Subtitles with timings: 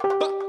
[0.00, 0.39] Francamente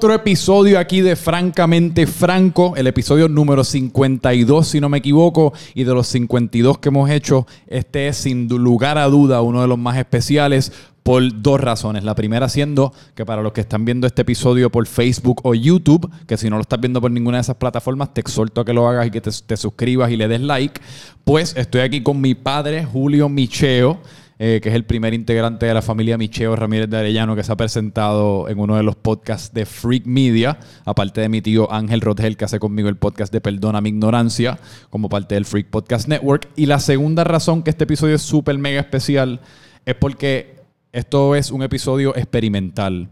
[0.00, 5.84] Otro episodio aquí de Francamente Franco, el episodio número 52 si no me equivoco, y
[5.84, 9.76] de los 52 que hemos hecho, este es sin lugar a duda uno de los
[9.76, 12.02] más especiales por dos razones.
[12.02, 16.10] La primera siendo que para los que están viendo este episodio por Facebook o YouTube,
[16.26, 18.72] que si no lo estás viendo por ninguna de esas plataformas, te exhorto a que
[18.72, 20.80] lo hagas y que te, suscribas y le des like,
[21.24, 24.00] pues estoy aquí con mi padre Julio Micheo
[24.42, 27.52] eh, que es el primer integrante de la familia Micheo Ramírez de Arellano, que se
[27.52, 32.00] ha presentado en uno de los podcasts de Freak Media, aparte de mi tío Ángel
[32.00, 34.58] Rotgel, que hace conmigo el podcast de Perdona mi ignorancia,
[34.88, 36.48] como parte del Freak Podcast Network.
[36.56, 39.42] Y la segunda razón que este episodio es súper mega especial
[39.84, 40.56] es porque
[40.92, 43.10] esto es un episodio experimental.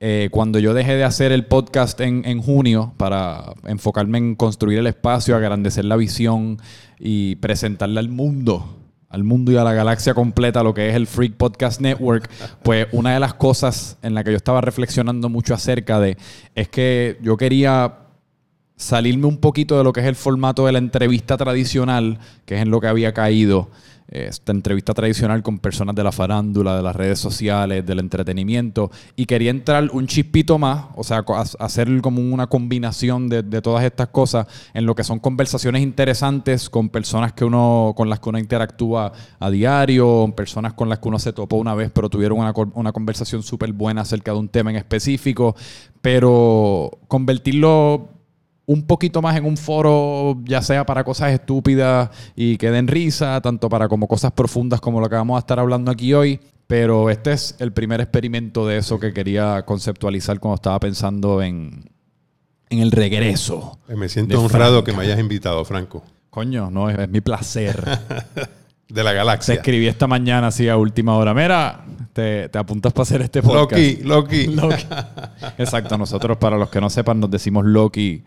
[0.00, 4.80] Eh, cuando yo dejé de hacer el podcast en, en, junio para enfocarme en construir
[4.80, 6.58] el espacio, agrandecer la visión
[6.98, 11.06] y presentarle al mundo al mundo y a la galaxia completa, lo que es el
[11.06, 12.30] Freak Podcast Network,
[12.62, 16.18] pues una de las cosas en la que yo estaba reflexionando mucho acerca de
[16.54, 18.00] es que yo quería
[18.76, 22.62] salirme un poquito de lo que es el formato de la entrevista tradicional, que es
[22.62, 23.70] en lo que había caído
[24.08, 29.26] esta entrevista tradicional con personas de la farándula, de las redes sociales, del entretenimiento, y
[29.26, 31.24] quería entrar un chispito más, o sea,
[31.58, 36.88] hacer como una combinación de, todas estas cosas en lo que son conversaciones interesantes con
[36.88, 41.18] personas que uno, con las que uno interactúa a diario, personas con las que uno
[41.18, 44.70] se topó una vez, pero tuvieron una, una conversación súper buena acerca de un tema
[44.70, 45.54] en específico,
[46.00, 48.17] pero convertirlo
[48.68, 53.40] un poquito más en un foro, ya sea para cosas estúpidas y que den risa,
[53.40, 56.38] tanto para como cosas profundas como lo que vamos a estar hablando aquí hoy.
[56.66, 61.90] Pero este es el primer experimento de eso que quería conceptualizar cuando estaba pensando en,
[62.68, 63.78] en el regreso.
[63.88, 66.04] Me siento honrado que me hayas invitado, Franco.
[66.28, 67.82] Coño, no, es, mi placer.
[68.88, 69.54] de la galaxia.
[69.54, 71.32] Te escribí esta mañana así a última hora.
[71.32, 73.80] Mira, te, te apuntas para hacer este podcast.
[73.80, 74.46] Loki, Loki.
[74.54, 74.84] Loki.
[75.56, 78.24] Exacto, nosotros para los que no sepan nos decimos Loki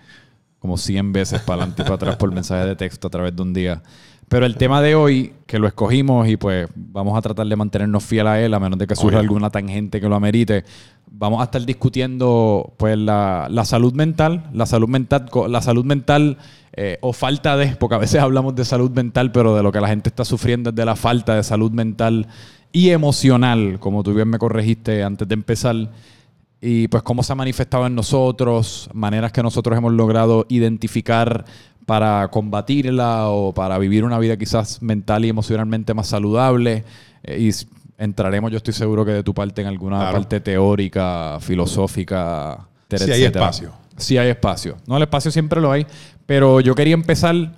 [0.62, 3.42] como 100 veces para adelante y para atrás por mensaje de texto a través de
[3.42, 3.82] un día.
[4.30, 8.02] Pero el tema de hoy, que lo escogimos y pues vamos a tratar de mantenernos
[8.04, 10.64] fiel a él, a menos de que surja alguna tangente que lo amerite,
[11.12, 16.38] vamos a estar discutiendo pues la, salud mental, la salud mental, la salud mental
[16.74, 19.82] eh, o falta de, porque a veces hablamos de salud mental, pero de lo que
[19.82, 22.28] la gente está sufriendo es de la falta de salud mental
[22.72, 25.90] y emocional, como tú bien me corregiste antes de empezar
[26.62, 31.44] y pues cómo se ha manifestado en nosotros, maneras que nosotros hemos logrado identificar
[31.88, 36.84] para combatirla o para vivir una vida quizás mental y emocionalmente más saludable.
[37.24, 37.52] Eh, y
[37.98, 42.68] entraremos, yo estoy seguro que de tu parte en alguna parte teórica, filosófica.
[42.96, 43.72] Sí hay espacio.
[43.98, 44.78] Sí hay espacio.
[44.86, 45.88] No, el espacio siempre lo hay,
[46.28, 47.54] pero yo quería empezar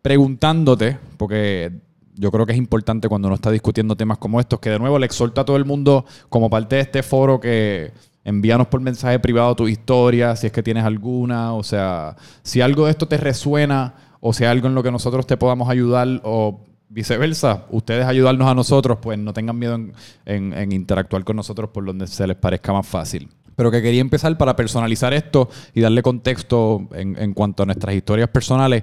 [0.00, 1.72] preguntándote, porque
[2.14, 4.98] yo creo que es importante cuando uno está discutiendo temas como estos, que de nuevo
[4.98, 7.92] le exhorto a todo el mundo como parte de este foro que
[8.24, 11.52] Envíanos por mensaje privado tu historia, si es que tienes alguna.
[11.52, 15.26] O sea, si algo de esto te resuena o hay algo en lo que nosotros
[15.26, 19.78] te podamos ayudar o viceversa, ustedes ayudarnos a nosotros, pues no tengan miedo
[20.24, 23.28] en, interactuar con nosotros por donde se les parezca más fácil.
[23.54, 28.30] Pero que quería empezar para personalizar esto y darle contexto en, cuanto a nuestras historias
[28.30, 28.82] personales.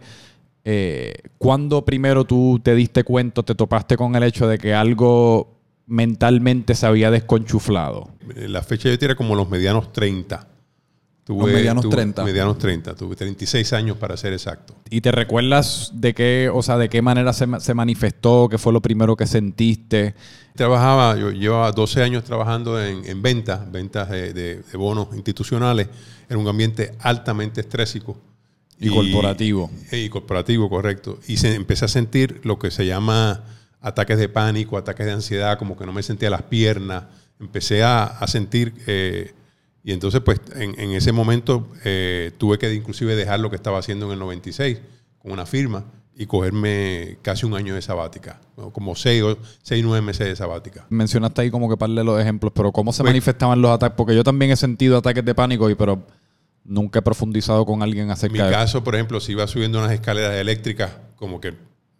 [0.63, 5.60] Eh, ¿Cuándo primero tú te diste cuenta, te topaste con el hecho de que algo
[5.91, 8.11] mentalmente se había desconchuflado?
[8.35, 10.47] La fecha yo era como los medianos 30.
[11.25, 12.23] Tuve, los medianos 30.
[12.23, 12.95] Medianos 30.
[12.95, 14.73] Tuve 36 años para ser exacto.
[14.89, 18.47] ¿Y te recuerdas de qué, o sea, de qué manera se, se manifestó?
[18.49, 20.15] ¿Qué fue lo primero que sentiste?
[20.55, 25.89] Trabajaba, yo llevaba 12 años trabajando en, en ventas, ventas de, bonos institucionales,
[26.29, 28.17] en un ambiente altamente estrésico.
[28.79, 29.69] Y, corporativo.
[29.91, 31.19] Y corporativo, correcto.
[31.27, 33.43] Y se, empecé a sentir lo que se llama
[33.81, 37.05] ataques de pánico, ataques de ansiedad, como que no me sentía las piernas,
[37.39, 39.33] empecé a, sentir, eh,
[39.83, 44.05] y entonces pues en, ese momento eh, tuve que inclusive dejar lo que estaba haciendo
[44.05, 44.79] en el 96
[45.17, 45.85] con una firma
[46.15, 48.39] y cogerme casi un año de sabática,
[48.73, 50.85] como seis o seis, nueve meses de sabática.
[50.89, 53.95] Mencionaste ahí como que parle los ejemplos, pero ¿cómo se pues manifestaban los ataques?
[53.95, 56.05] Porque yo también he sentido ataques de pánico, y pero
[56.63, 58.39] nunca he profundizado con alguien acerca de...
[58.43, 61.55] En mi caso, por ejemplo, si iba subiendo unas escaleras eléctricas, como que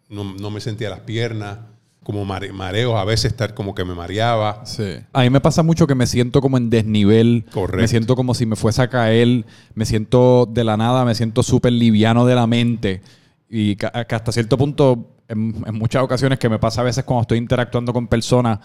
[0.08, 1.58] no, no me sentía las piernas,
[2.02, 4.64] como mareos, a veces estar como que me mareaba.
[4.66, 4.96] Sí.
[5.12, 7.44] A mí me pasa mucho que me siento como en desnivel.
[7.52, 7.80] Correcto.
[7.80, 9.44] Me siento como si me fuese a caer.
[9.74, 13.02] Me siento de la nada, me siento súper liviano de la mente.
[13.48, 17.04] y que, que hasta cierto punto, en, en muchas ocasiones que me pasa a veces
[17.04, 18.58] cuando estoy interactuando con personas,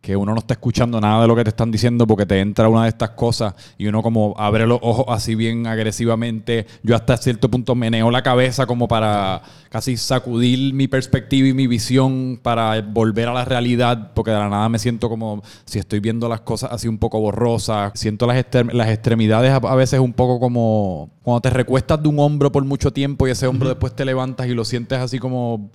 [0.00, 2.68] que uno no está escuchando nada de lo que te están diciendo porque te entra
[2.68, 6.66] una de estas cosas y uno como abre los ojos así bien agresivamente.
[6.84, 11.66] Yo hasta cierto punto meneo la cabeza como para casi sacudir mi perspectiva y mi
[11.66, 15.98] visión para volver a la realidad porque de la nada me siento como si estoy
[15.98, 17.90] viendo las cosas así un poco borrosas.
[17.96, 22.20] Siento las, las extremidades a, a veces un poco como cuando te recuestas de un
[22.20, 25.68] hombro por mucho tiempo y ese hombro después te levantas y lo sientes así como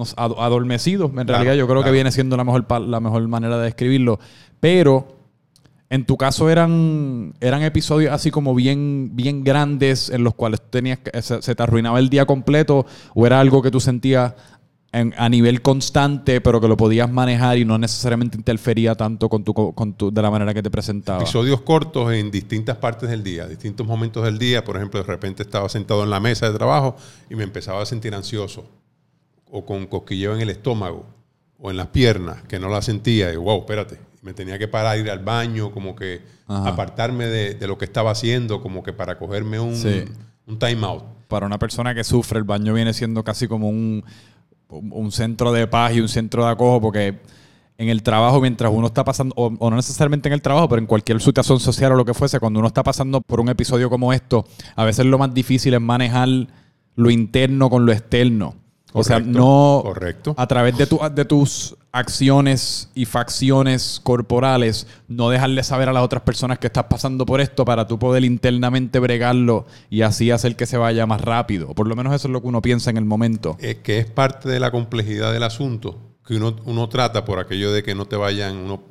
[0.00, 1.06] no sé, ad- adormecido.
[1.16, 4.18] En realidad yo creo que viene siendo la mejor, la mejor manera de describirlo.
[4.58, 5.06] Pero
[5.90, 10.98] en tu caso eran, eran episodios así como bien, bien grandes en los cuales tenías
[11.00, 14.34] que- se, se te arruinaba el día completo o era algo que tú sentías
[14.92, 19.44] en- a nivel constante pero que lo podías manejar y no necesariamente interfería tanto con
[19.44, 21.20] tu, co- con tu, de la manera que te presentaba.
[21.22, 24.64] Episodios cortos en distintas partes del día, distintos momentos del día.
[24.64, 26.96] Por ejemplo, de repente estaba sentado en la mesa de trabajo
[27.28, 28.64] y me empezaba a sentir ansioso
[29.50, 31.06] o con cosquilleo en el estómago
[31.58, 33.32] o en las piernas que no la sentía.
[33.32, 33.98] Y wow, espérate.
[34.22, 36.68] Me tenía que parar, ir al baño, como que Ajá.
[36.68, 40.04] apartarme de, de lo que estaba haciendo, como que para cogerme un, Sí.
[40.46, 41.04] un time out.
[41.28, 44.04] Para una persona que sufre, el baño viene siendo casi como un,
[44.68, 47.18] un un centro de paz y un centro de acojo, porque
[47.78, 50.80] en el trabajo, mientras uno está pasando, o, o no necesariamente en el trabajo, pero
[50.80, 53.88] en cualquier situación social o lo que fuese, cuando uno está pasando por un episodio
[53.88, 54.44] como esto,
[54.76, 56.28] a veces lo más difícil es manejar
[56.94, 58.54] lo interno con lo externo.
[58.92, 60.34] O sea, no correcto.
[60.36, 66.02] a través de, tu- de tus acciones y facciones corporales, no dejarle saber a las
[66.02, 70.56] otras personas que estás pasando por esto para tú poder internamente bregarlo y así hacer
[70.56, 71.74] que se vaya más rápido.
[71.74, 73.56] Por lo menos eso es lo que uno piensa en el momento.
[73.60, 77.72] eh, que es parte de la complejidad del asunto, que uno, uno trata por aquello
[77.72, 78.82] de que no te vayan, uno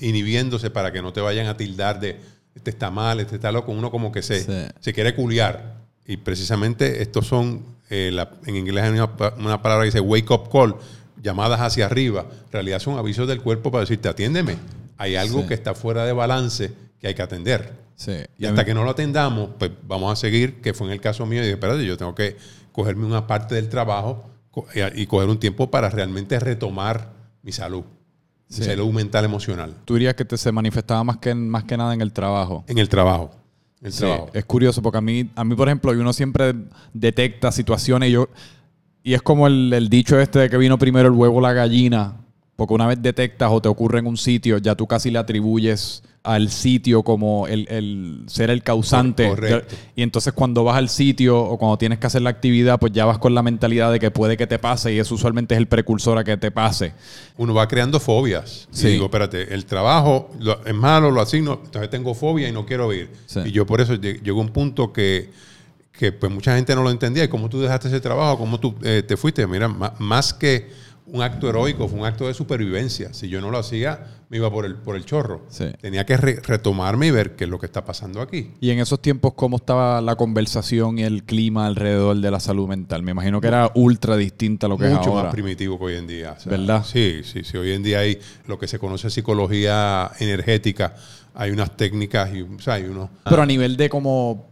[0.00, 2.20] inhibiéndose para que no te vayan a tildar de
[2.54, 4.72] este está mal, este está loco, uno como que se, Sí.
[4.80, 5.77] se quiere culiar.
[6.08, 10.30] Y precisamente estos son, eh, la- en inglés hay una, una palabra que dice wake
[10.32, 10.74] up call,
[11.22, 12.26] llamadas hacia arriba.
[12.46, 14.56] En realidad son avisos del cuerpo para decirte, atiéndeme,
[14.96, 15.48] hay algo Sí.
[15.48, 17.72] que está fuera de balance que hay que atender.
[17.94, 18.12] Sí.
[18.38, 21.00] Y hasta mí- que no lo atendamos, pues vamos a seguir, que fue en el
[21.00, 22.36] caso mío, y dije, espérate, yo tengo que
[22.72, 24.24] cogerme una parte del trabajo
[24.74, 27.12] y y coger un tiempo para realmente retomar
[27.42, 27.84] mi salud,
[28.48, 28.60] Sí.
[28.62, 31.92] mi salud mental, emocional, Tú dirías que te se manifestaba más que, más que nada
[31.94, 32.64] en el trabajo.
[32.66, 33.30] en el trabajo.
[33.80, 34.30] El Sí, trabajo.
[34.32, 36.54] es curioso porque a mí, a mí, por ejemplo, uno siempre
[36.92, 38.28] detecta situaciones y yo,
[39.02, 41.52] y es como el, el dicho este de que vino primero el huevo o la
[41.52, 42.16] gallina,
[42.56, 46.02] porque una vez detectas o te ocurre en un sitio, ya tú casi le atribuyes
[46.34, 49.28] al sitio como el, el ser el causante.
[49.28, 49.74] Correcto.
[49.96, 53.04] Y entonces cuando vas al sitio o cuando tienes que hacer la actividad, pues ya
[53.04, 55.66] vas con la mentalidad de que puede que te pase y eso usualmente es el
[55.68, 56.92] precursor a que te pase.
[57.36, 58.68] Uno va creando fobias.
[58.70, 58.88] Sí.
[58.88, 62.66] Y digo, espérate, el trabajo lo- es malo, lo asigno, entonces tengo fobia y no
[62.66, 63.10] quiero ir.
[63.26, 63.40] Sí.
[63.46, 65.30] Y yo por eso lleg- llegó un punto que,
[65.92, 67.24] que pues mucha gente no lo entendía.
[67.24, 68.38] ¿Y cómo tú dejaste ese trabajo?
[68.38, 69.46] ¿Cómo tú eh, te fuiste?
[69.46, 70.68] Mira, más que
[71.12, 73.12] un acto heroico, fue un acto de supervivencia.
[73.14, 75.46] Si yo no lo hacía, me iba por el, por el chorro.
[75.48, 75.64] Sí.
[75.80, 78.50] Tenía que re- retomarme y ver qué es lo que está pasando aquí.
[78.60, 82.68] Y en esos tiempos, ¿cómo estaba la conversación y el clima alrededor de la salud
[82.68, 83.02] mental?
[83.02, 85.24] Me imagino que era ultra distinta a lo que es Mucho ahora.
[85.24, 86.34] más primitivo que hoy en día.
[86.36, 86.84] O sea, ¿Verdad?
[86.84, 87.56] Sí, sí, sí.
[87.56, 90.94] Hoy en día hay lo que se conoce psicología energética.
[91.34, 93.10] Hay unas técnicas y, o sea, hay unos...
[93.24, 94.47] Pero a nivel de como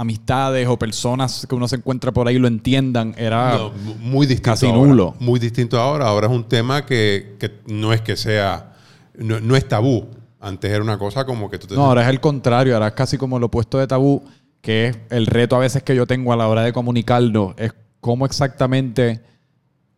[0.00, 3.56] amistades o personas que uno se encuentra por ahí lo entiendan, era...
[3.58, 4.50] No, mu- muy distinto.
[4.50, 4.78] casi ahora.
[4.78, 5.14] nulo.
[5.20, 6.06] Muy distinto ahora.
[6.06, 8.72] Ahora es un tema que, que no es que sea,
[9.18, 10.06] no, no es tabú.
[10.40, 12.94] Antes era una cosa como que tú te No, ahora es el contrario, ahora es
[12.94, 14.22] casi como lo opuesto de tabú,
[14.62, 17.72] que es el reto a veces que yo tengo a la hora de comunicarlo, es
[18.00, 19.20] cómo exactamente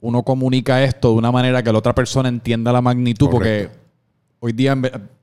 [0.01, 3.71] uno comunica esto de una manera que la otra persona entienda la magnitud, Correcto.
[3.71, 3.81] porque
[4.41, 4.77] hoy día,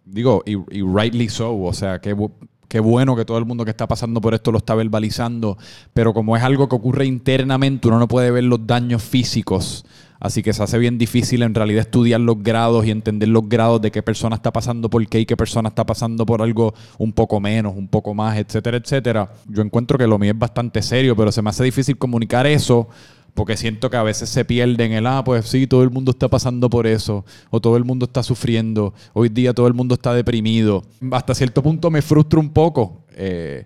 [0.05, 2.31] digo, y, y rightly so, o sea, bu-
[2.69, 5.57] qué bueno que todo el mundo que está pasando por esto lo está verbalizando,
[5.93, 9.85] pero como es algo que ocurre internamente, uno no puede ver los daños físicos.
[10.21, 13.81] Así que se hace bien difícil en realidad estudiar los grados y entender los grados
[13.81, 17.13] de qué persona está pasando por qué y qué persona está pasando por algo un
[17.13, 19.31] poco menos, un poco más, etcétera, etcétera.
[19.47, 22.89] Yo encuentro que lo mío es bastante serio, pero se me hace difícil comunicar eso
[23.39, 26.11] porque siento que a veces se pierde en el, ah, pues sí, todo el mundo
[26.11, 29.95] está pasando por eso, o todo el mundo está sufriendo, hoy día todo el mundo
[29.95, 30.83] está deprimido.
[31.09, 33.65] Hasta cierto punto me frustra un poco eh,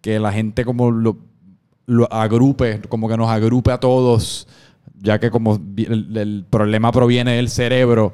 [0.00, 1.18] que la gente como lo,
[2.10, 4.48] agrupe, como que nos agrupe a todos,
[5.00, 8.12] ya que como el problema proviene del cerebro,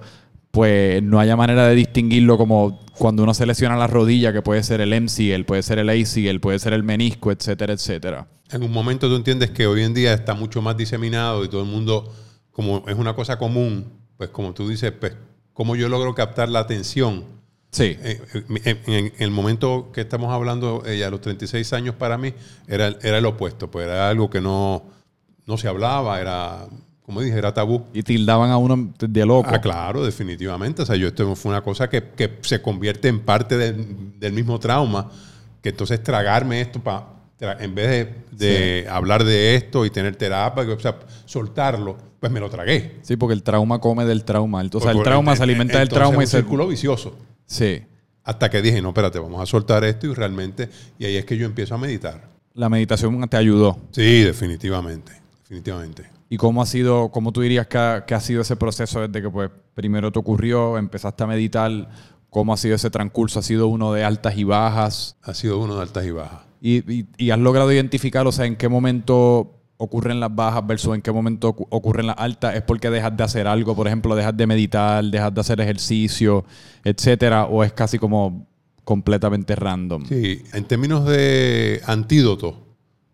[0.51, 4.63] pues no haya manera de distinguirlo como cuando uno se lesiona la rodilla, que puede
[4.63, 8.27] ser el MCL, puede ser el ACL, puede ser el menisco, etcétera, etcétera.
[8.51, 11.63] En un momento tú entiendes que hoy en día está mucho más diseminado y todo
[11.63, 12.13] el mundo,
[12.53, 15.15] como es una cosa común, pues como tú dices, pues,
[15.53, 17.25] ¿cómo yo logro captar la atención
[17.73, 17.97] Sí.
[18.01, 18.23] Eh,
[18.65, 22.33] En, en- en el momento que estamos hablando, eh, a los 36 años para mí,
[22.69, 24.85] era, era el opuesto, pues era algo que no,
[25.45, 26.65] no se hablaba, era,
[27.03, 27.85] como dije, era tabú.
[27.93, 29.51] Y tildaban a uno de loco.
[29.53, 30.83] Ah, claro, definitivamente.
[30.83, 34.33] O sea, yo esto fue una cosa que, que se convierte en parte del, del
[34.33, 35.11] mismo trauma,
[35.61, 37.05] que entonces tragarme esto para
[37.41, 42.41] en vez de, de hablar de esto y tener terapia, o sea, soltarlo, pues me
[42.41, 42.97] lo tragué.
[43.03, 44.63] Sí, porque el trauma come del trauma.
[44.73, 47.17] O sea, el trauma se alimenta del entonces trauma y es un círculo vicioso.
[47.45, 47.83] Sí.
[48.25, 51.37] Hasta que dije, no, espérate, vamos a soltar esto y realmente, y ahí es que
[51.37, 52.29] yo empiezo a meditar.
[52.55, 53.79] La meditación te ayudó.
[53.93, 55.13] Sí, definitivamente,
[55.43, 56.11] definitivamente.
[56.29, 59.23] ¿Y cómo ha sido, cómo tú dirías que ha, que ha sido ese proceso desde
[59.23, 61.89] que pues primero te ocurrió, empezaste a meditar?
[62.31, 63.39] ¿Cómo ha sido ese transcurso?
[63.39, 65.17] ¿Ha sido uno de altas y bajas?
[65.23, 66.46] Ha sido uno de altas y bajas.
[66.61, 71.13] ¿Y, has logrado identificar, o sea, en qué momento ocurren las bajas versus en qué
[71.13, 72.57] momento ocu- ocurren las altas?
[72.57, 73.77] ¿Es porque dejas de hacer algo?
[73.77, 76.45] Por ejemplo, dejas de meditar, dejas de hacer ejercicio,
[76.85, 78.47] etcétera, o es casi como
[78.85, 80.07] completamente random?
[80.07, 82.63] Sí, en términos de antídoto,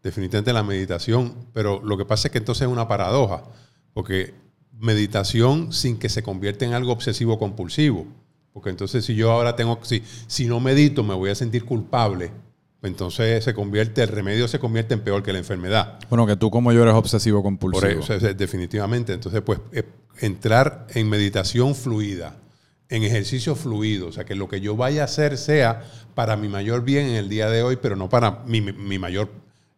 [0.03, 3.43] definitivamente la meditación, pero lo que pasa es que entonces es una paradoja,
[3.95, 4.35] porque
[4.79, 8.07] meditación sin que se convierta en algo obsesivo compulsivo,
[8.53, 12.31] porque entonces si yo ahora tengo, si, si no medito me voy a sentir culpable,
[12.83, 16.01] entonces se convierte, el remedio se convierte en peor que la enfermedad.
[16.09, 18.01] Bueno, que tú como yo eres obsesivo Por compulsivo.
[18.01, 19.13] eso, definitivamente.
[19.13, 19.85] Entonces, pues, eh,
[20.21, 22.37] entrar en meditación fluida,
[22.89, 25.85] en ejercicio fluido, o sea, que lo que yo vaya a hacer sea
[26.15, 29.31] para mi mayor bien en el día de hoy, pero no para mi, mi mayor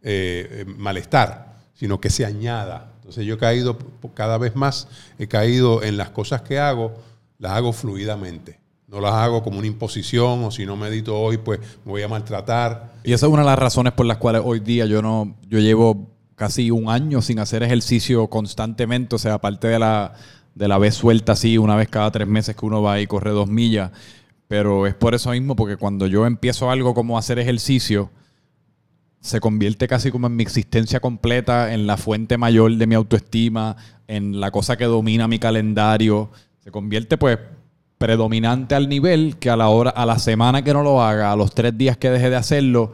[0.02, 2.90] eh, eh, malestar, sino que se añada.
[2.96, 3.78] Entonces, yo he caído
[4.14, 6.94] cada vez más, he caído en las cosas que hago,
[7.38, 8.63] las hago fluidamente.
[8.94, 12.08] No las hago como una imposición o si no medito hoy, pues me voy a
[12.08, 12.92] maltratar.
[13.02, 15.58] Y esa es una de las razones por las cuales hoy día yo no, yo
[15.58, 20.14] llevo casi un año sin hacer ejercicio constantemente, o sea, aparte de la,
[20.54, 23.32] de la vez suelta así, una vez cada tres meses que uno va y corre
[23.32, 23.90] dos millas,
[24.46, 28.10] pero es por eso mismo, porque cuando yo empiezo algo como hacer ejercicio,
[29.20, 33.74] se convierte casi como en mi existencia completa, en la fuente mayor de mi autoestima,
[34.06, 36.30] en la cosa que domina mi calendario,
[36.62, 37.38] se convierte pues
[38.04, 41.37] predominante al nivel que a la hora, a la semana que no lo haga, a
[41.37, 42.92] los tres días que deje de hacerlo,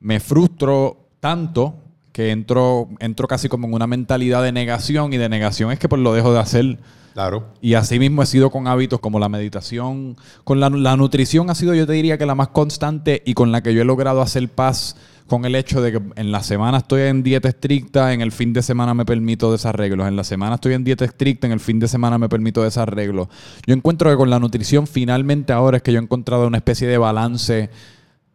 [0.00, 1.76] me frustro tanto
[2.10, 5.88] que entro, entro casi como en una mentalidad de negación y de negación es que
[5.88, 6.78] pues lo dejo de hacer.
[7.14, 7.44] Claro.
[7.60, 11.54] Y así mismo he sido con hábitos como la meditación, con la, la nutrición ha
[11.54, 14.22] sido yo te diría que la más constante y con la que yo he logrado
[14.22, 14.96] hacer paz
[15.28, 18.52] con el hecho de que en la semana estoy en dieta estricta, en el fin
[18.52, 21.78] de semana me permito desarreglos, en la semana estoy en dieta estricta, en el fin
[21.78, 23.28] de semana me permito desarreglos.
[23.66, 26.88] Yo encuentro que con la nutrición finalmente ahora es que yo he encontrado una especie
[26.88, 27.70] de balance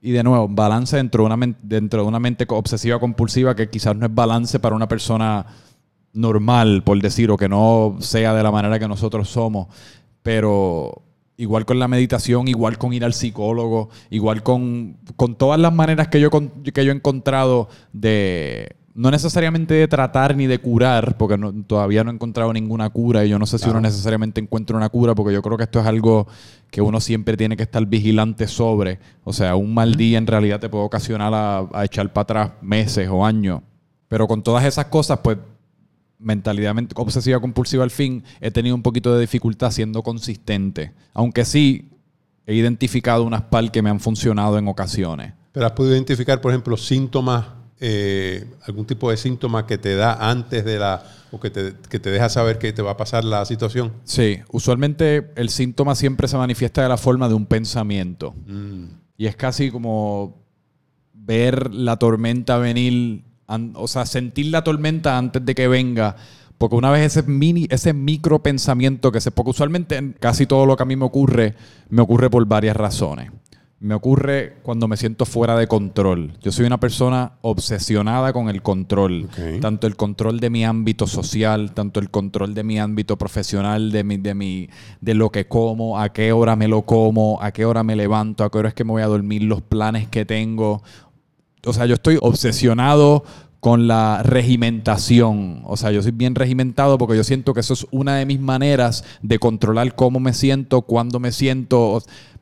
[0.01, 3.95] y de nuevo, balance dentro de una, dentro de una mente obsesiva compulsiva que quizás
[3.95, 5.45] no es balance para una persona
[6.13, 9.67] normal, por decir, o que no sea de la manera que nosotros somos.
[10.21, 11.03] Pero
[11.38, 16.08] igual con la meditación, igual con ir al psicólogo, igual con, con todas las maneras
[16.10, 21.38] que yo, que yo he encontrado de, no necesariamente de tratar ni de curar, porque
[21.38, 24.78] no- todavía no he encontrado ninguna cura y yo no sé si uno necesariamente encuentra
[24.78, 26.28] una cura, porque yo creo que esto es algo
[26.70, 29.00] que uno siempre tiene que estar vigilante sobre.
[29.24, 32.52] O sea, un mal día en realidad te puede ocasionar a, a echar para atrás
[32.62, 33.62] meses o años.
[34.08, 35.38] Pero con todas esas cosas, pues
[36.24, 40.92] mentalidad ment- obsesiva compulsiva al fin, he tenido un poquito de dificultad siendo consistente.
[41.13, 41.89] Aunque sí
[42.46, 45.34] he identificado unas par que me han funcionado en ocasiones.
[45.51, 47.46] Pero has podido identificar, por ejemplo, síntomas,
[47.80, 52.00] eh, algún tipo de síntoma que te da antes de la, o que te, que
[52.00, 53.92] te deja saber que te va a pasar la situación.
[54.03, 58.34] Sí, usualmente el síntoma siempre se manifiesta de la forma de un pensamiento.
[58.48, 58.86] Mm,
[59.18, 60.42] Y es casi como
[61.13, 63.24] ver la tormenta venir,
[63.75, 66.15] o sea, sentir la tormenta antes de que venga.
[66.57, 70.65] Porque una vez ese mini, ese micro pensamiento que se, porque usualmente en casi todo
[70.65, 71.55] lo que a mí me ocurre,
[71.89, 73.31] me ocurre por varias razones.
[73.83, 76.38] Me ocurre cuando me siento fuera de control.
[76.41, 79.27] Yo soy una persona obsesionada con el control.
[79.60, 84.05] Tanto el control de mi ámbito social, tanto el control de mi ámbito profesional, de
[84.05, 84.69] mi, de mi,
[85.01, 88.45] de lo que como, a qué hora me lo como, a qué hora me levanto,
[88.45, 90.81] a qué hora es que me voy a dormir, los planes que tengo.
[91.65, 93.24] O sea, yo estoy obsesionado
[93.60, 95.62] con la regimentación.
[95.63, 98.39] O sea, yo soy bien regimentado porque yo siento que eso es una de mis
[98.39, 102.01] maneras de controlar cómo me siento, cuándo me siento.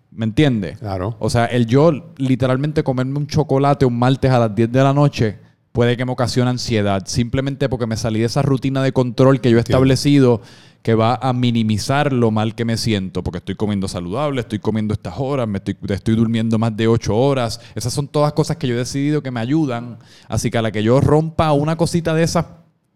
[0.09, 0.79] ¿Me entiendes?
[0.79, 1.15] claro.
[1.19, 4.93] O sea, el yo literalmente comerme un chocolate un martes a las 10 de la
[4.93, 9.39] noche puede que me ocasione ansiedad, simplemente porque me salí de esa rutina de control
[9.41, 10.41] que yo he establecido
[10.81, 14.93] que va a minimizar lo mal que me siento, porque estoy comiendo saludable, estoy comiendo
[14.93, 17.61] estas horas, me estoy, estoy durmiendo más de 8 horas.
[17.75, 19.99] Esas son todas cosas que yo he decidido que me ayudan.
[20.27, 22.45] Así que a la que yo rompa una cosita de esas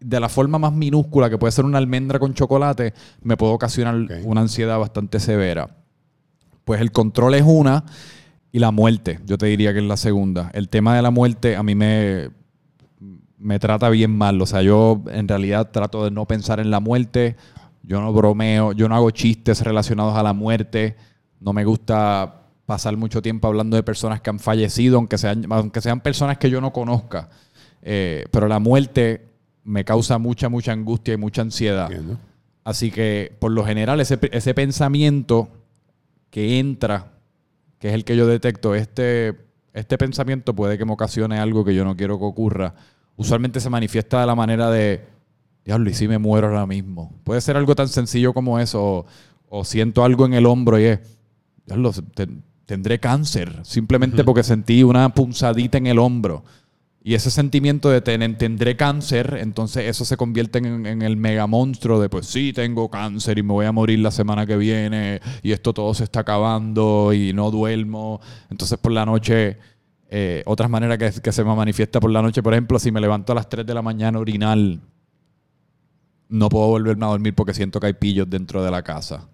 [0.00, 2.92] de la forma más minúscula, que puede ser una almendra con chocolate,
[3.22, 5.70] me puede ocasionar una ansiedad bastante severa.
[6.64, 7.84] Pues el control es una
[8.50, 10.50] y la muerte, yo te diría que es la segunda.
[10.54, 12.30] El tema de la muerte a mí me,
[13.38, 14.40] me trata bien mal.
[14.40, 17.36] O sea, yo en realidad trato de no pensar en la muerte.
[17.82, 20.96] Yo no bromeo, yo no hago chistes relacionados a la muerte.
[21.40, 25.80] No me gusta pasar mucho tiempo hablando de personas que han fallecido, aunque sean, aunque
[25.80, 27.28] sean personas que yo no conozca.
[27.82, 29.28] Eh, pero la muerte
[29.62, 31.90] me causa mucha, mucha angustia y mucha ansiedad.
[31.90, 32.18] Entiendo.
[32.64, 35.48] Así que, por lo general, ese, ese pensamiento
[36.30, 37.12] que entra,
[37.78, 39.36] que es el que yo detecto, este,
[39.72, 42.74] este pensamiento puede que me ocasione algo que yo no quiero que ocurra.
[43.16, 45.04] Usualmente se manifiesta de la manera de,
[45.64, 47.12] diablo, y si me muero ahora mismo.
[47.24, 49.06] Puede ser algo tan sencillo como eso, o,
[49.48, 51.00] o siento algo en el hombro y es,
[51.66, 52.28] diablo, te-
[52.66, 56.44] tendré cáncer, simplemente porque sentí una punzadita en el hombro.
[57.02, 62.00] Y ese sentimiento de tendré cáncer, entonces eso se convierte en, en el mega monstruo
[62.00, 65.52] de pues sí, tengo cáncer y me voy a morir la semana que viene y
[65.52, 68.20] esto todo se está acabando y no duermo.
[68.50, 69.56] Entonces por la noche,
[70.18, 73.02] eh, otras maneras que, que se me manifiesta por la noche, por ejemplo, si me
[73.02, 74.56] levanto a las 3 de la mañana a orinar,
[76.30, 79.28] no puedo volverme a dormir porque siento que hay pillos dentro de la casa.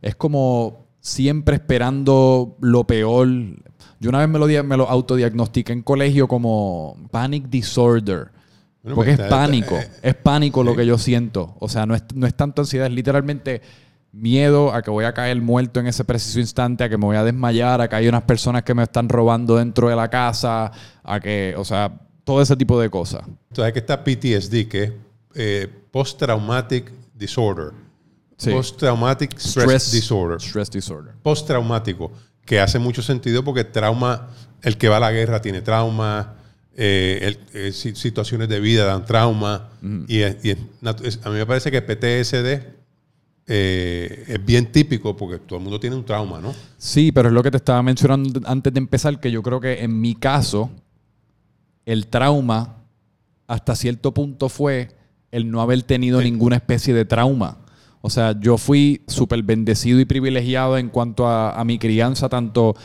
[0.00, 3.28] Es como siempre esperando lo peor.
[4.00, 8.30] Yo una vez me lo, me lo autodiagnostiqué en colegio como panic disorder.
[8.82, 11.54] Bueno, porque es pues, está- pánico, eh, es pánico lo que yo siento.
[11.60, 13.60] O sea, no es, no es tanto ansiedad, es literalmente
[14.12, 17.16] miedo a que voy a caer muerto en ese preciso instante, a que me voy
[17.16, 20.70] a desmayar, a que hay unas personas que me están robando dentro de la casa,
[21.04, 21.92] a que, o sea,
[22.24, 23.22] todo ese tipo de cosas.
[23.50, 24.92] Entonces que está PTSD, que es
[25.34, 27.72] eh, Post-Traumatic Disorder.
[28.36, 28.50] Sí.
[28.50, 30.40] Post-Traumatic Stress, Disorder.
[30.40, 31.14] Stress disorder.
[31.22, 32.12] Postraumático,
[32.44, 34.28] que hace mucho sentido porque trauma,
[34.62, 36.34] el que va a la guerra tiene trauma,
[36.76, 37.38] eh, el-
[37.68, 39.70] eh, si- situaciones de vida dan trauma,
[40.06, 42.77] y, y es- a mí me parece que PTSD
[43.50, 46.54] eh, es bien típico porque todo el mundo tiene un trauma, ¿no?
[46.76, 49.82] Sí, pero es lo que te estaba mencionando antes de empezar, que yo creo que
[49.82, 50.70] en mi caso,
[51.86, 52.76] el trauma
[53.46, 54.90] hasta cierto punto fue
[55.30, 57.58] el no haber tenido ninguna especie de trauma.
[58.02, 62.76] O sea, yo fui súper bendecido y privilegiado en cuanto a, a mi crianza, tanto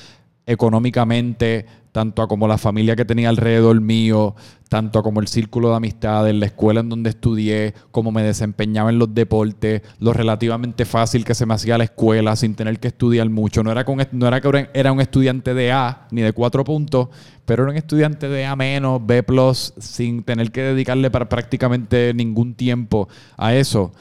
[0.46, 4.36] económicamente, tanto a como la familia que tenía alrededor mío,
[4.68, 8.90] tanto a como el círculo de amistades, la escuela en donde estudié, cómo me desempeñaba
[8.90, 12.90] en los deportes, lo relativamente fácil que se me hacía la escuela sin tener que
[12.90, 13.64] estudiar mucho.
[13.64, 17.10] No era, con, no era que era- un estudiante de A ni de cuatro puntos,
[17.46, 22.12] pero era un estudiante de A menos, B plus, sin tener que dedicarle para prácticamente
[22.16, 23.92] ningún tiempo a eso.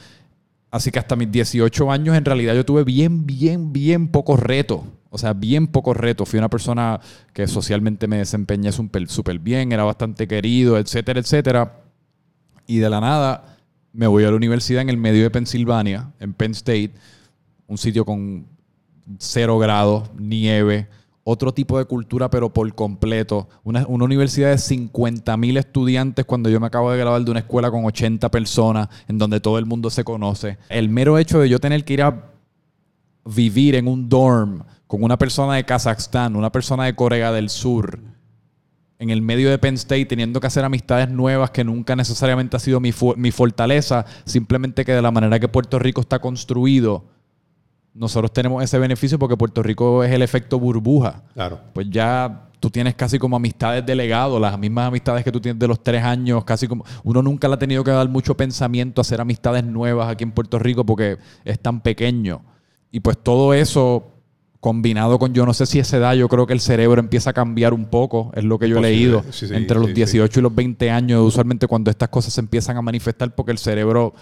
[0.71, 4.81] Así que hasta mis 18 años en realidad yo tuve bien, bien, bien pocos retos.
[5.15, 6.27] O sea, bien pocos retos.
[6.27, 6.99] Fui una persona
[7.33, 11.83] que socialmente me desempeñé súper bien, era bastante querido, etcétera, etcétera.
[12.65, 13.57] Y de la nada
[13.91, 16.93] me voy a la universidad en el medio de Pensilvania, en Penn State,
[17.67, 18.47] un sitio con
[19.19, 20.87] cero grados, nieve,
[21.23, 23.47] otro tipo de cultura, pero por completo.
[23.63, 27.41] Una, una universidad de 50 mil estudiantes cuando yo me acabo de graduar de una
[27.41, 30.57] escuela con 80 personas, en donde todo el mundo se conoce.
[30.69, 32.31] El mero hecho de yo tener que ir a
[33.25, 37.99] vivir en un dorm con una persona de Kazajstán, una persona de Corea del Sur,
[38.99, 42.59] en el medio de Penn State, teniendo que hacer amistades nuevas que nunca necesariamente ha
[42.59, 47.05] sido mi, fu- mi fortaleza, simplemente que de la manera que Puerto Rico está construido,
[47.95, 51.23] nosotros tenemos ese beneficio porque Puerto Rico es el efecto burbuja.
[51.33, 51.59] Claro.
[51.73, 55.57] Pues ya tú tienes casi como amistades de legado, las mismas amistades que tú tienes
[55.59, 59.01] de los tres años, casi como uno nunca le ha tenido que dar mucho pensamiento
[59.01, 62.43] a hacer amistades nuevas aquí en Puerto Rico porque es tan pequeño.
[62.91, 64.11] Y pues todo eso
[64.63, 67.33] combinado con yo no sé si esa edad yo creo que el cerebro empieza a
[67.33, 70.39] cambiar un poco, es lo que yo he leído, Sí, sí, entre los sí, 18
[70.39, 74.13] y los 20 años, usualmente cuando estas cosas se empiezan a manifestar porque el cerebro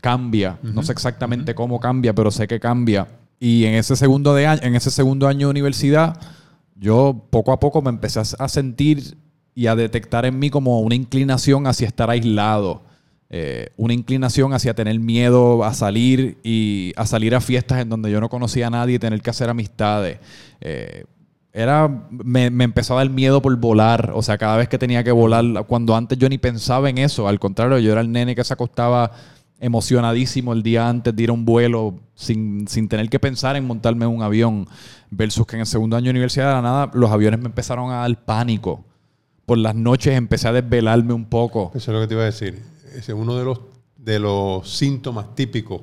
[0.00, 3.08] cambia, no sé exactamente cómo cambia, pero sé que cambia.
[3.40, 6.16] Y en ese segundo de año, en ese segundo año de universidad,
[6.76, 9.18] yo poco a poco me empecé a sentir
[9.56, 12.82] y a detectar en mí como una inclinación hacia estar aislado,
[13.30, 18.10] eh, una inclinación hacia tener miedo a salir y a salir a fiestas en donde
[18.10, 20.18] yo no conocía a nadie y tener que hacer amistades.
[20.60, 21.04] Eh,
[21.52, 25.02] era, me, me empezó a dar miedo por volar, o sea, cada vez que tenía
[25.02, 28.34] que volar, cuando antes yo ni pensaba en eso, al contrario, yo era el nene
[28.34, 29.12] que se acostaba
[29.60, 33.66] emocionadísimo el día antes de ir a un vuelo sin, sin tener que pensar en
[33.66, 34.68] montarme en un avión,
[35.10, 37.90] versus que en el segundo año de universidad de la nada los aviones me empezaron
[37.90, 38.84] a dar pánico.
[39.44, 41.72] Por las noches empecé a desvelarme un poco.
[41.74, 42.62] Eso es lo que te iba a decir.
[42.94, 43.60] Ese es uno de los,
[43.96, 45.80] de los síntomas típicos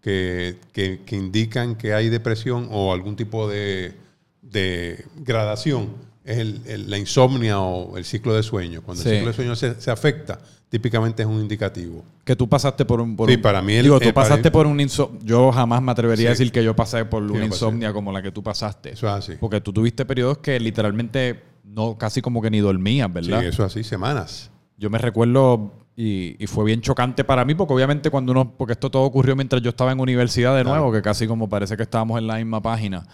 [0.00, 3.94] que, que- que indican que hay depresión o algún tipo de,
[4.42, 6.14] de gradación.
[6.26, 8.80] es el- el- la insomnia o el ciclo de sueño.
[8.80, 9.10] Cuando Sí.
[9.10, 10.40] el ciclo de sueño se, se afecta,
[10.70, 12.02] típicamente es un indicativo.
[12.24, 13.14] Que tú pasaste por un...
[13.14, 15.20] Por Sí, un- para mí el- Digo, tú pasaste por un insomnio...
[15.22, 16.38] Yo jamás me atrevería a Sí.
[16.44, 18.94] decir que yo pasé por una insomnia como la que tú pasaste.
[18.94, 19.32] Eso es así.
[19.38, 23.44] Porque tú tuviste periodos que literalmente no casi como que ni dormías, Sí, ¿verdad?
[23.44, 24.50] eso es así, semanas.
[24.78, 28.72] Yo me recuerdo y, y fue bien chocante para mí porque obviamente cuando uno, porque
[28.72, 30.78] esto todo ocurrió mientras yo estaba en universidad de Claro.
[30.80, 33.06] nuevo, que casi como parece que estábamos en la misma página,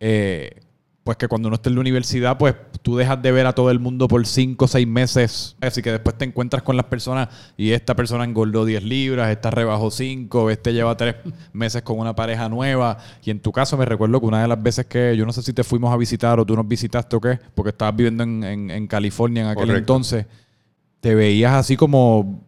[0.00, 0.60] eh,
[1.04, 3.72] pues que cuando uno está en la universidad, pues tú dejas de ver a todo
[3.72, 7.28] el mundo por cinco o seis meses, así que después te encuentras con las personas
[7.56, 11.16] y esta persona engordó 10 libras, esta rebajó 5, este lleva tres
[11.52, 14.62] meses con una pareja nueva y en tu caso me recuerdo que una de las
[14.62, 17.20] veces que yo no sé si te fuimos a visitar o tú nos visitaste o
[17.20, 19.78] qué, porque estabas viviendo en, en- en California en aquel Correcto.
[19.80, 20.26] entonces,
[21.02, 22.46] te veías así como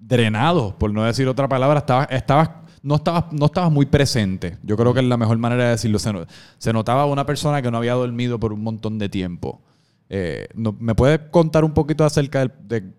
[0.00, 2.50] drenado, por no decir otra palabra, estabas, estabas,
[2.82, 4.58] no, estabas, no estabas muy presente.
[4.64, 6.00] Yo creo que es la mejor manera de decirlo.
[6.00, 6.26] Se, no-
[6.58, 9.62] se notaba una persona que no había dormido por un montón de tiempo.
[10.08, 12.92] Eh, no- ¿Me puedes contar un poquito acerca de,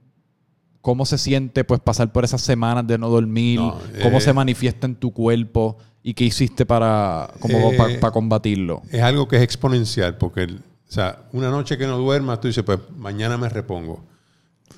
[0.79, 3.59] cómo se siente pues pasar por esas semanas de no dormir?
[3.59, 5.77] No, ¿Cómo eh, se manifiesta en tu cuerpo?
[6.01, 8.81] ¿Y qué hiciste para, como Eh, para combatirlo?
[8.91, 12.47] Es algo que es exponencial, porque el- o sea, una noche que no duermas, tú
[12.47, 14.03] dices, pues mañana me repongo.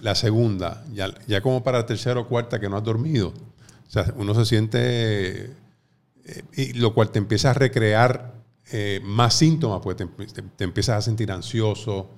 [0.01, 4.13] La segunda, ya, ya como para tercera o cuarta que no has dormido, o sea,
[4.17, 8.33] uno se siente, eh, y lo cual te empieza a recrear
[8.71, 12.09] eh, más síntomas, pues te, te- te empiezas a sentir ansioso,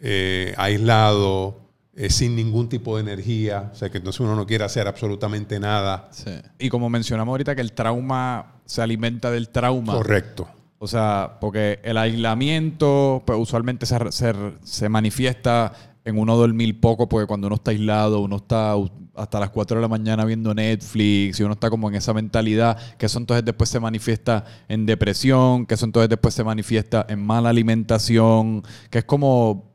[0.00, 1.58] eh, aislado,
[1.94, 5.58] eh, sin ningún tipo de energía, o sea, que entonces uno no quiere hacer absolutamente
[5.58, 6.08] nada.
[6.12, 6.30] Sí.
[6.58, 9.94] Y como mencionamos ahorita que el trauma se alimenta del trauma.
[9.94, 10.48] Correcto.
[10.78, 15.72] O sea, porque el aislamiento, pues usualmente se, se- se manifiesta
[16.04, 18.74] en uno dormir poco, porque cuando uno está aislado, uno está
[19.14, 22.76] hasta las 4 de la mañana viendo Netflix y uno está como en esa mentalidad,
[22.98, 27.24] que eso entonces después se manifiesta en depresión, que eso entonces después se manifiesta en
[27.24, 29.72] mala alimentación, que es como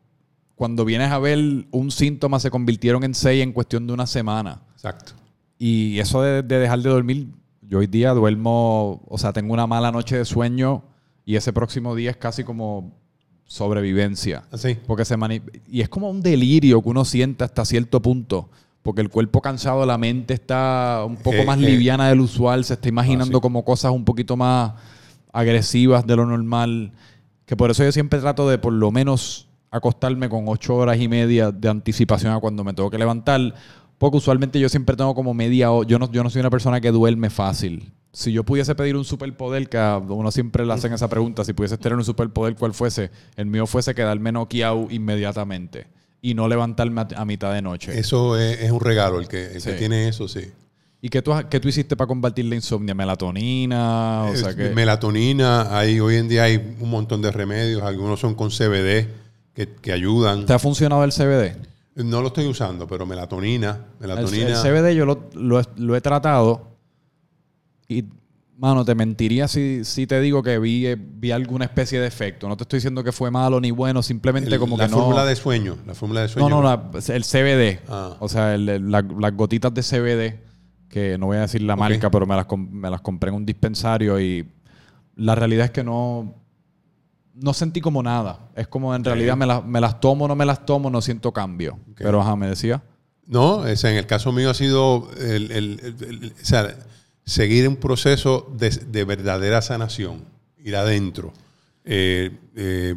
[0.55, 1.39] cuando vienes a ver
[1.71, 4.61] un síntoma se convirtieron en seis en cuestión de una semana.
[4.75, 5.13] Exacto.
[5.57, 7.27] Y eso de, de dejar de dormir,
[7.61, 10.83] yo hoy día duermo, o sea, tengo una mala noche de sueño
[11.25, 12.91] y ese próximo día es casi como
[13.45, 14.43] sobrevivencia.
[14.51, 14.77] Así.
[14.87, 18.49] Porque se mani- y es como un delirio que uno siente hasta cierto punto.
[18.81, 21.61] Porque el cuerpo cansado, la mente está un poco Eh, más eh.
[21.61, 23.41] liviana del usual, se está imaginando Ah, sí.
[23.41, 24.73] como cosas un poquito más
[25.31, 26.91] agresivas de lo normal.
[27.45, 31.07] Que por eso yo siempre trato de por lo menos acostarme con ocho horas y
[31.07, 33.53] media de anticipación a cuando me tengo que levantar.
[33.97, 35.87] Porque usualmente yo siempre tengo como media hora.
[35.87, 37.91] Yo no, yo no soy una persona que duerme fácil.
[38.13, 41.53] Si yo pudiese pedir un superpoder, que a uno siempre le hacen esa pregunta, si
[41.53, 43.09] pudieses tener un superpoder, ¿cuál fuese?
[43.37, 45.87] El mío fuese quedarme noqueado inmediatamente
[46.21, 47.97] y no levantarme a, a mitad de noche.
[47.97, 49.69] Eso es, es un regalo, el que, el Sí.
[49.71, 50.51] que tiene eso, sí.
[51.01, 52.93] ¿Y qué tú, qué tú hiciste para combatir la insomnia?
[52.93, 54.25] ¿Melatonina?
[54.25, 54.69] O sea Es- que...
[54.71, 59.07] Melatonina, hay, hoy en día hay un montón de remedios, algunos son con CBD
[59.53, 60.45] que, que ayudan.
[60.45, 61.55] ¿Te ha funcionado el CBD?
[61.95, 64.47] No lo estoy usando, pero melatonina, El, melatonina.
[64.49, 65.29] el CBD yo lo,
[65.75, 66.70] lo he tratado
[67.99, 68.09] y,
[68.57, 72.47] mano, te mentiría si, si te digo que vi, eh, vi alguna especie de efecto.
[72.47, 74.97] No te estoy diciendo que fue malo ni bueno, simplemente el- como la que no...
[74.97, 76.49] fórmula de sueño, la fórmula de No, sueño.
[76.49, 77.79] no, la- el CBD.
[77.89, 78.15] Ah.
[78.19, 80.39] O sea, el- el- la- las gotitas de CBD,
[80.89, 81.79] que no voy a decir la Ok.
[81.79, 84.47] marca, pero me las, com- me las compré en un dispensario y
[85.15, 86.35] la realidad es que no,
[87.33, 88.49] no sentí como nada.
[88.55, 91.31] Es como en realidad me, las- me las tomo, no me las tomo, no siento
[91.31, 91.79] cambio.
[91.95, 92.83] Pero ajá, me decía.
[93.25, 96.75] No, o sea, en el caso mío ha sido el, el- el- el- o sea,
[97.31, 100.25] seguir un proceso de, de verdadera sanación,
[100.57, 101.31] ir adentro.
[101.85, 102.95] Eh, eh,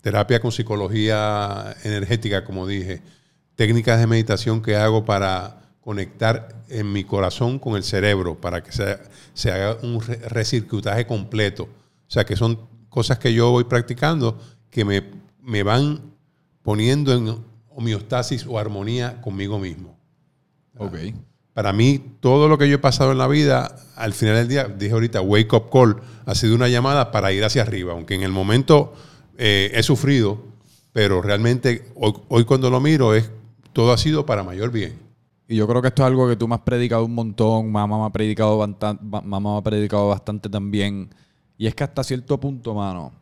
[0.00, 3.02] terapia con psicología energética, como dije,
[3.54, 8.72] técnicas de meditación que hago para conectar en mi corazón con el cerebro, para que
[8.72, 8.98] se,
[9.34, 11.64] se haga un re- recircutaje completo.
[11.64, 15.04] O sea, que son cosas que yo voy practicando que me,
[15.42, 16.00] me van
[16.62, 19.98] poniendo en homeostasis o armonía conmigo mismo.
[20.78, 20.96] Ok.
[21.54, 24.64] Para mí, todo lo que yo he pasado en la vida, al final del día,
[24.64, 27.92] dije ahorita, wake up call, ha sido una llamada para ir hacia arriba.
[27.92, 28.92] Aunque en el momento
[29.38, 30.38] eh, he sufrido,
[30.92, 33.30] pero realmente hoy, hoy cuando lo miro, es,
[33.72, 34.98] todo ha sido para mayor bien.
[35.46, 37.98] Y yo creo que esto es algo que tú me has predicado un montón, mamá
[37.98, 41.10] me ha predicado, mamá me ha predicado bastante también.
[41.58, 43.12] Y es que hasta cierto punto, mano,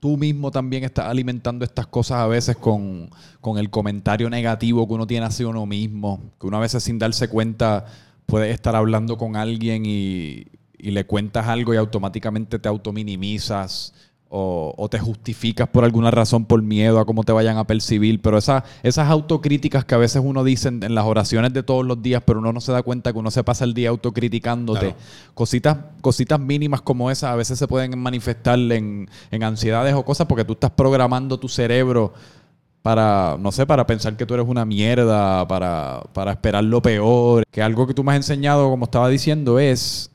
[0.00, 4.94] tú mismo también estás alimentando estas cosas a veces con, con el comentario negativo que
[4.94, 6.20] uno tiene hacia uno mismo.
[6.40, 7.86] Que uno a veces sin darse cuenta
[8.26, 10.46] puede estar hablando con alguien y,
[10.78, 13.94] y le cuentas algo y automáticamente te autominimizas.
[14.30, 18.20] O, o te justificas por alguna razón por miedo a cómo te vayan a percibir,
[18.20, 21.86] pero esa- esas autocríticas que a veces uno dice en, en las oraciones de todos
[21.86, 24.80] los días, pero uno no se da cuenta que uno se pasa el día autocriticándote,
[24.80, 24.96] Claro.
[25.34, 30.26] cositas, cositas mínimas como esas a veces se pueden manifestar en, en ansiedades o cosas
[30.26, 32.12] porque tú estás programando tu cerebro
[32.82, 37.44] para, no sé, para pensar que tú eres una mierda, para, para esperar lo peor.
[37.50, 40.10] Que algo que tú me has enseñado, como estaba diciendo, es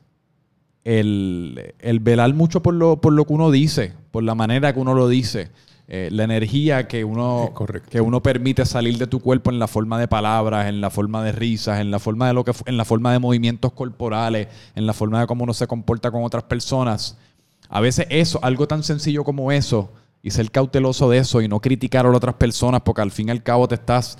[0.85, 4.79] el, el velar mucho por lo, por lo que uno dice, por la manera que
[4.79, 5.49] uno lo dice.
[5.87, 7.53] eh, la energía que uno,
[7.89, 11.23] que uno permite salir de tu cuerpo en la forma de palabras, en la forma
[11.23, 14.85] de risas, en la forma de lo que en la forma de movimientos corporales, en
[14.87, 17.17] la forma de cómo uno se comporta con otras personas.
[17.69, 19.91] A veces eso, algo tan sencillo como eso,
[20.21, 23.27] y ser cauteloso de eso y no criticar a las otras personas, porque al fin
[23.27, 24.17] y al cabo te estás,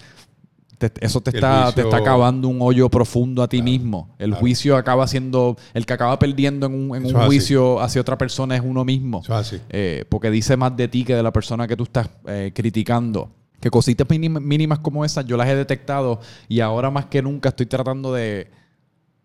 [0.78, 4.14] te- eso te está, te juicio- está acabando un hoyo profundo a ti mismo.
[4.20, 4.40] El claro.
[4.42, 7.26] juicio acaba siendo, el que acaba perdiendo en un, en un así.
[7.28, 9.22] juicio hacia otra persona es uno mismo.
[9.24, 9.62] Eso es así.
[9.70, 13.30] Eh, porque dice más de ti que de la persona que tú estás eh, criticando.
[13.60, 17.50] Que cositas mínim- mínimas como esas yo las he detectado y ahora más que nunca
[17.50, 18.50] estoy tratando de,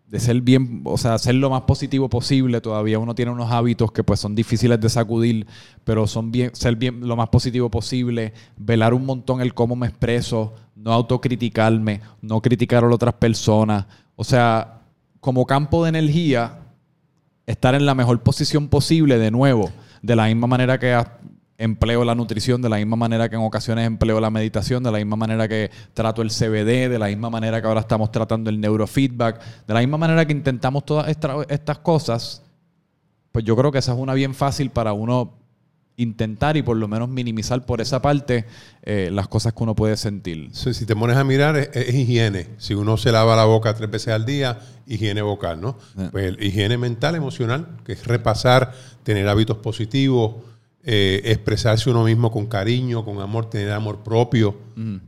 [0.09, 2.61] de ser bien, o sea, ser lo más positivo posible.
[2.61, 5.45] Todavía uno tiene unos hábitos que pues son difíciles de sacudir,
[5.83, 9.85] pero son bien, ser bien lo más positivo posible, velar un montón el cómo me
[9.87, 13.85] expreso, no autocriticarme, no criticar a las otras personas.
[14.15, 14.81] O sea,
[15.19, 16.59] como campo de energía,
[17.45, 19.69] estar en la mejor posición posible de nuevo,
[20.01, 21.19] de la misma manera que a-
[21.59, 24.97] empleo la nutrición, de la misma manera que en ocasiones empleo la meditación, de la
[24.97, 28.59] misma manera que trato el CBD, de la misma manera que ahora estamos tratando el
[28.59, 32.41] neurofeedback, de la misma manera que intentamos todas esta- estas cosas,
[33.31, 35.37] pues yo creo que esa es una bien fácil para uno
[35.97, 38.45] intentar y por lo menos minimizar por esa parte
[38.83, 40.49] eh, las cosas que uno puede sentir.
[40.53, 42.47] Si te pones a mirar, es, es higiene.
[42.57, 45.77] Si uno se lava la boca tres veces al día, higiene vocal, ¿no?
[45.97, 46.07] Eh.
[46.09, 48.71] Pues el higiene mental, emocional, que es repasar,
[49.03, 50.35] tener hábitos positivos,
[50.83, 54.55] eh, expresarse uno mismo con cariño, con amor, tener amor propio,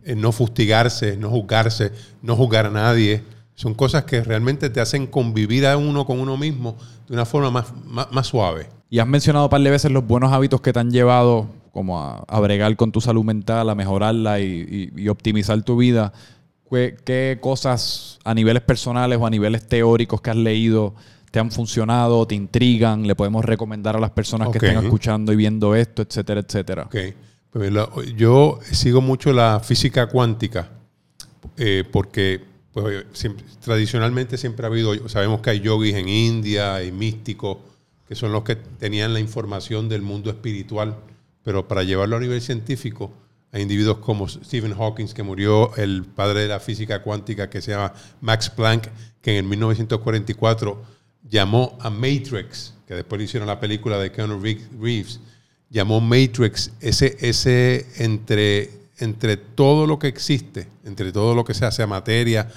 [0.03, 3.23] eh, no fustigarse, no juzgarse, no juzgar a nadie.
[3.55, 7.51] Son cosas que realmente te hacen convivir a uno con uno mismo de una forma
[7.51, 8.67] más, más, más suave.
[8.89, 11.99] Y has mencionado un par de veces los buenos hábitos que te han llevado como
[12.01, 16.11] a, a bregar con tu salud mental, a mejorarla y, y- y optimizar tu vida.
[16.69, 20.95] ¿Qué, qué cosas a niveles personales o a niveles teóricos que has leído
[21.31, 25.35] te han funcionado, te intrigan, le podemos recomendar a las personas que estén escuchando y
[25.37, 26.83] viendo esto, etcétera, etcétera?
[26.83, 26.95] Ok.
[27.51, 30.69] Pues la- yo sigo mucho la física cuántica
[31.57, 32.41] eh, porque
[32.73, 37.57] pues, siempre- tradicionalmente siempre ha habido, sabemos que hay yogis en India, hay místicos,
[38.07, 40.95] que son los que tenían la información del mundo espiritual,
[41.43, 43.11] pero para llevarlo a nivel científico,
[43.51, 47.71] hay individuos como Stephen Hawking, que murió, el padre de la física cuántica, que se
[47.71, 48.87] llama Max Planck,
[49.21, 50.81] que en el 1944
[51.29, 55.19] llamó a Matrix, que después le hicieron la película de Keanu Reeves,
[55.69, 61.65] llamó Matrix ese, ese entre, entre todo lo que existe, entre todo lo que se
[61.65, 62.49] hace a materia,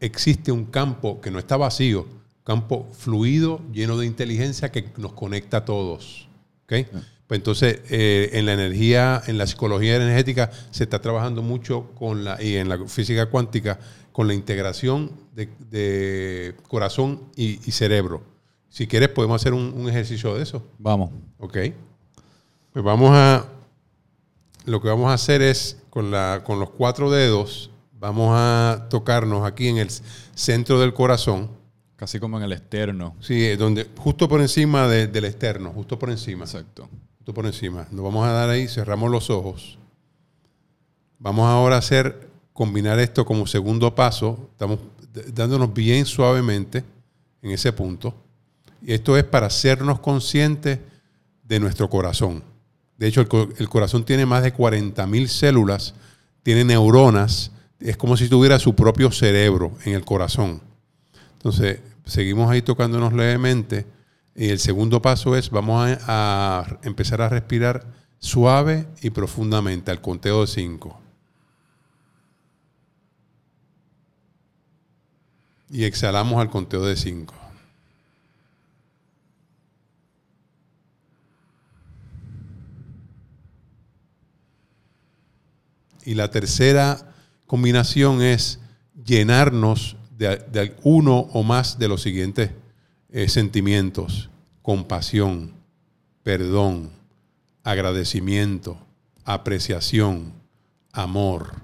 [0.00, 2.06] existe un campo que no está vacío,
[2.44, 6.28] campo fluido, lleno de inteligencia que nos conecta a todos.
[6.64, 6.88] ¿ok?
[7.26, 12.24] Pues entonces, eh, en la energía, en la psicología energética, se está trabajando mucho con
[12.24, 13.78] la, y en la física cuántica,
[14.12, 18.22] con la integración de, de corazón y, y cerebro.
[18.68, 20.62] Si quieres, podemos hacer un, un ejercicio de eso.
[20.78, 21.10] Vamos.
[21.38, 21.58] Ok.
[22.72, 23.46] Pues vamos a.
[24.64, 29.44] Lo que vamos a hacer es con, la, con los cuatro dedos, vamos a tocarnos
[29.44, 29.88] aquí en el
[30.34, 31.50] centro del corazón.
[31.96, 33.14] Casi como en el externo.
[33.20, 36.44] Sí, eh, donde, justo por encima de- del externo, justo por encima.
[36.44, 36.88] Exacto.
[37.18, 37.86] Justo por encima.
[37.92, 39.78] Nos vamos a dar ahí, cerramos los ojos.
[41.20, 44.48] Vamos ahora a hacer, combinar esto como segundo paso.
[44.50, 44.80] Estamos
[45.32, 46.84] dándonos bien suavemente
[47.42, 48.14] en ese punto.
[48.80, 50.78] Y esto es para hacernos conscientes
[51.44, 52.42] de nuestro corazón.
[52.96, 55.94] De hecho, el, co- el corazón tiene más de 40.000 células,
[56.42, 60.60] tiene neuronas, es como si tuviera su propio cerebro en el corazón.
[61.34, 63.86] Entonces, seguimos ahí tocándonos levemente.
[64.34, 67.86] Y el segundo paso es, vamos a, a empezar a respirar
[68.18, 71.00] suave y profundamente al conteo de 5.
[75.72, 77.34] Y exhalamos al conteo de 5.
[86.04, 87.14] Y la tercera
[87.46, 88.58] combinación es
[89.02, 92.50] llenarnos de, uno o más de los siguientes
[93.10, 94.28] eh, sentimientos.
[94.60, 95.54] Compasión,
[96.22, 96.90] perdón,
[97.64, 98.76] agradecimiento,
[99.24, 100.34] apreciación,
[100.92, 101.61] amor.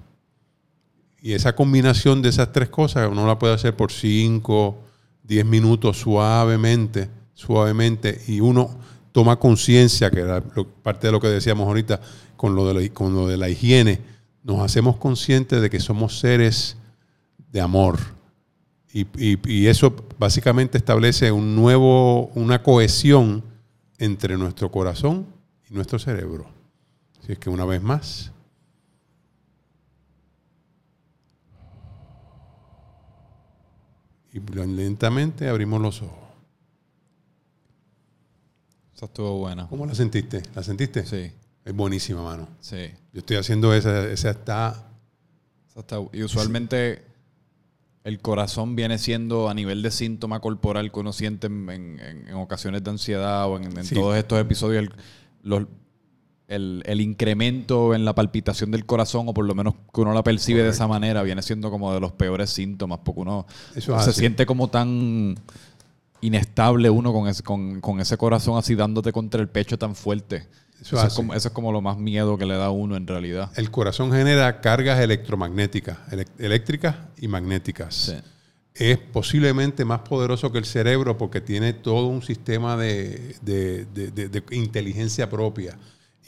[1.21, 4.77] Y esa combinación de esas tres cosas uno la puede hacer por 5,
[5.23, 8.21] 10 minutos suavemente, suavemente.
[8.27, 8.69] Y uno
[9.11, 10.41] toma conciencia, que era
[10.83, 11.99] parte de lo que decíamos ahorita
[12.37, 13.99] con lo, de la, con lo de la higiene,
[14.43, 16.77] nos hacemos conscientes de que somos seres
[17.51, 17.99] de amor.
[18.93, 23.43] Y, y- y eso básicamente establece un nuevo, una cohesión
[23.97, 25.27] entre nuestro corazón
[25.69, 26.45] y nuestro cerebro.
[27.21, 28.31] Así es que una vez más,
[34.33, 36.17] y lentamente abrimos los ojos.
[38.95, 39.67] Esa estuvo buena.
[39.67, 40.43] ¿Cómo la sentiste?
[40.55, 41.05] ¿La sentiste?
[41.05, 41.31] Sí,
[41.65, 42.47] Es buenísima, mano.
[42.59, 42.89] sí.
[43.13, 44.91] Yo estoy haciendo esa, esa está...
[45.69, 47.03] Esa está- y usualmente
[48.03, 52.27] el corazón viene siendo a nivel de síntoma corporal que uno siente en, en- en-
[52.27, 53.95] en ocasiones de ansiedad o en, en Sí.
[53.95, 54.83] todos estos episodios.
[54.83, 54.93] El,
[55.43, 55.65] los-
[56.49, 60.23] el- el incremento en la palpitación del corazón, o por lo menos que uno la
[60.23, 64.09] percibe de esa manera, viene siendo como de los peores síntomas, porque uno Eso se
[64.09, 64.19] así.
[64.19, 65.35] siente como tan
[66.21, 70.47] inestable uno con ese, con, con ese corazón así dándote contra el pecho tan fuerte.
[70.81, 72.95] Eso Eso, es como, eso es como lo más miedo que le da a uno
[72.95, 73.51] en realidad.
[73.55, 77.93] El corazón genera cargas electromagnéticas, elec- eléctricas y magnéticas.
[77.95, 78.13] Sí.
[78.73, 84.43] Es posiblemente más poderoso que el cerebro porque tiene todo un sistema de- de- de
[84.51, 85.77] inteligencia propia.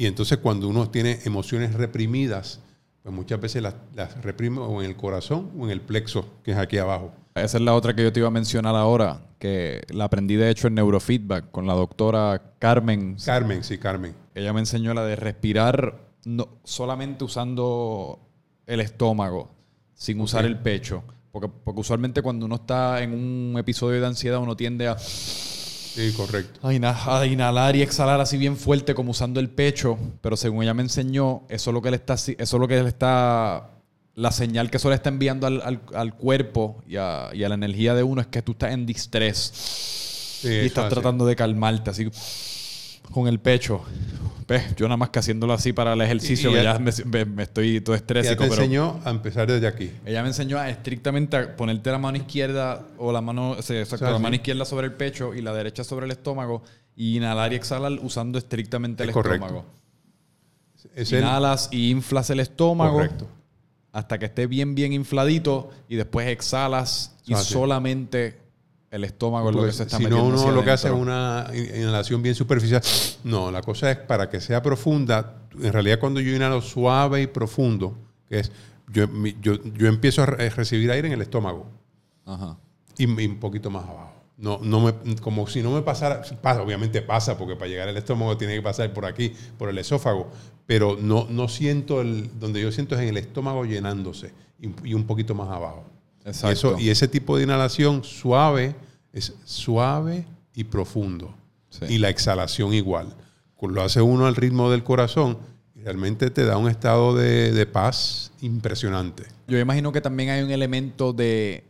[0.02, 2.60] Y entonces cuando uno tiene emociones reprimidas,
[3.04, 6.54] pues muchas veces las, las reprime o en el corazón o en el plexo, que
[6.54, 7.14] es aquí abajo.
[7.36, 10.50] Esa es la otra que yo te iba a mencionar ahora, que la aprendí de
[10.50, 13.16] hecho en neurofeedback con la doctora Carmen.
[13.24, 14.16] Carmen, sí, Carmen.
[14.34, 18.28] Ella me enseñó la de respirar no, solamente usando
[18.66, 19.52] el estómago,
[19.94, 21.04] sin usar el pecho.
[21.32, 24.98] Porque, porque usualmente cuando uno está en un episodio de ansiedad uno tiende a,
[25.94, 26.60] Sí, correcto.
[27.22, 29.98] a inhalar y exhalar así bien fuerte como usando el pecho.
[30.22, 32.82] Pero según ella me enseñó, eso es lo que le está, eso es lo que
[32.82, 33.68] le está
[34.16, 37.50] la señal que eso le está enviando al, al- al cuerpo y a, y a
[37.50, 39.52] la energía de uno es que tú estás en distrés
[40.42, 42.10] Sí, y estás tratando de calmarte así
[43.12, 43.82] con el pecho.
[44.52, 47.44] Ves, yo nada más que haciéndolo así para el ejercicio, ya- ya me, me- me
[47.44, 49.92] estoy todo Ella estrésico, te pero enseñó a empezar desde aquí.
[50.06, 53.80] ella me enseñó a estrictamente a ponerte la mano izquierda o la mano, o sea,
[53.80, 56.64] exacto, O sea, la mano izquierda sobre el pecho y la derecha sobre el estómago
[56.98, 59.46] y inhalar y exhalar usando estrictamente el correcto.
[59.46, 59.66] estómago.
[60.96, 63.28] Es el- Inhalas y inflas el estómago Correcto.
[63.94, 68.41] hasta que esté bien, bien infladito y después exhalas y solamente
[68.92, 70.88] el estómago es lo que se está si no, metiendo uno hacia lo que hace
[70.90, 72.82] es una in- inhalación bien superficial.
[73.24, 75.38] No, la cosa es para que sea profunda.
[75.62, 77.98] En realidad, cuando yo inhalo suave y profundo,
[78.30, 78.52] que es
[78.92, 79.06] yo,
[79.42, 81.66] yo, yo empiezo a re- recibir aire en el estómago
[82.26, 82.58] Ajá.
[82.98, 84.12] y, y un poquito más abajo.
[84.38, 87.96] No, no me, como si no me pasara, pasa, obviamente pasa, porque para llegar al
[87.96, 90.32] estómago tiene que pasar por aquí, por el esófago,
[90.66, 94.94] pero no, no siento el, donde yo siento es en el estómago llenándose y, y
[94.96, 95.86] un poquito más abajo.
[96.26, 96.52] Y, Exacto.
[96.52, 98.76] eso, y ese tipo de inhalación suave
[99.14, 101.34] es suave y profundo.
[101.70, 101.86] Sí.
[101.90, 103.16] Y la exhalación igual.
[103.62, 105.38] Lo hace uno al ritmo del corazón
[105.76, 109.24] y realmente te da un estado de, de paz impresionante.
[109.48, 111.64] Yo imagino que también hay un elemento de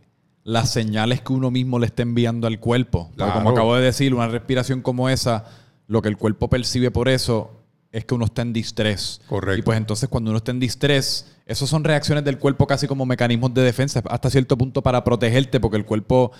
[0.44, 3.12] las señales que uno mismo le está enviando al cuerpo.
[3.16, 3.34] Claro.
[3.34, 5.46] como acabo de decir, una respiración como esa,
[5.88, 7.61] lo que el cuerpo percibe por eso
[7.92, 9.22] es que uno está en distrés.
[9.28, 9.60] Correcto.
[9.60, 13.06] Y pues entonces cuando uno está en distrés, esos son reacciones del cuerpo casi como
[13.06, 16.32] mecanismos de defensa, hasta cierto punto para protegerte, porque el cuerpo,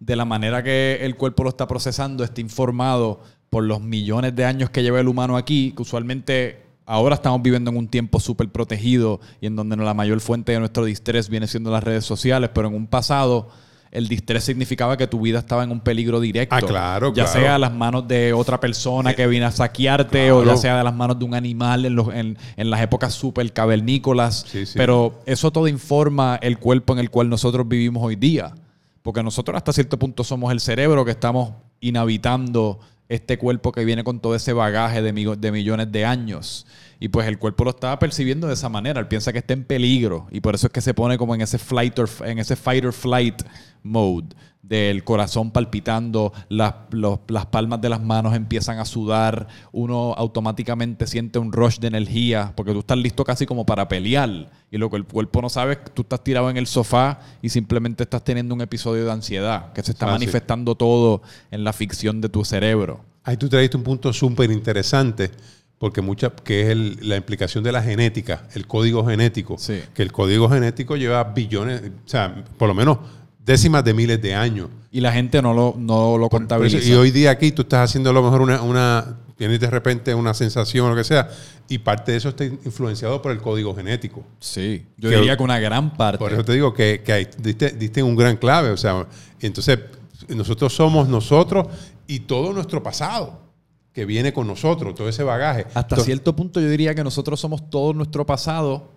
[0.00, 4.44] de la manera que el cuerpo lo está procesando, está informado por los millones de
[4.44, 8.48] años que lleva el humano aquí, que usualmente ahora estamos viviendo en un tiempo súper
[8.50, 12.50] protegido y en donde la mayor fuente de nuestro distrés viene siendo las redes sociales,
[12.52, 13.48] pero en un pasado
[13.90, 16.54] el distrés significaba que tu vida estaba en un peligro directo.
[16.54, 17.40] Ah, claro, Ya claro.
[17.40, 20.84] sea a las manos de otra persona que viene a saquearte o ya sea de
[20.84, 24.44] las manos de un animal en, los- en- en las épocas súper cavernícolas.
[24.48, 24.74] Sí, sí.
[24.76, 28.54] Pero eso todo informa el cuerpo en el cual nosotros vivimos hoy día.
[29.02, 34.04] Porque nosotros hasta cierto punto somos el cerebro que estamos inhabitando este cuerpo que viene
[34.04, 36.66] con todo ese bagaje de, de millones de años.
[37.00, 38.98] Y pues el cuerpo lo estaba percibiendo de esa manera.
[39.00, 40.26] Él piensa que está en peligro.
[40.30, 42.84] Y por eso es que se pone como en ese flight or, en ese fight
[42.84, 43.42] or flight
[43.82, 44.26] mode.
[44.60, 51.06] Del corazón palpitando, las, los- las palmas de las manos empiezan a sudar, uno automáticamente
[51.06, 54.50] siente un rush de energía, porque tú estás listo casi como para pelear.
[54.70, 57.20] Y lo que el cuerpo no sabe es que tú estás tirado en el sofá
[57.40, 60.18] y simplemente estás teniendo un episodio de ansiedad, que se está Fácil.
[60.20, 63.00] manifestando todo en la ficción de tu cerebro.
[63.24, 65.30] Ahí tú trajiste un punto súper interesante,
[65.78, 69.56] porque mucha, que es el- la implicación de la genética, el código genético.
[69.58, 69.80] Sí.
[69.94, 72.98] Que el código genético lleva billones, o sea, por lo menos
[73.44, 74.68] décimas de miles de años.
[74.90, 76.78] Y la gente no lo, no lo contabiliza.
[76.78, 79.70] eso- y hoy día aquí tú estás haciendo a lo mejor una, una, tienes de
[79.70, 81.28] repente una sensación o lo que sea,
[81.68, 84.24] y parte de eso está influenciado por el código genético.
[84.40, 86.18] sí, yo Que- diría que una gran parte.
[86.18, 88.70] Por eso te digo que, que hay- diste, diste un gran clave.
[88.70, 89.06] O sea,
[89.40, 89.78] entonces
[90.28, 91.68] nosotros somos nosotros
[92.06, 93.38] y todo nuestro pasado,
[93.98, 95.62] que viene con nosotros, todo ese bagaje.
[95.66, 98.92] Hasta Entonces- cierto punto yo diría que nosotros somos todo nuestro pasado,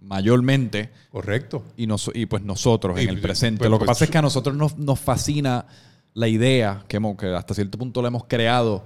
[0.00, 1.62] mayormente, Correcto.
[1.76, 3.58] y, nos- y pues nosotros Y, en el presente.
[3.58, 5.66] pues, Lo que pues, pasa es que a nosotros nos, nos fascina
[6.14, 8.84] la idea, que, hemos- que hasta cierto punto la hemos creado,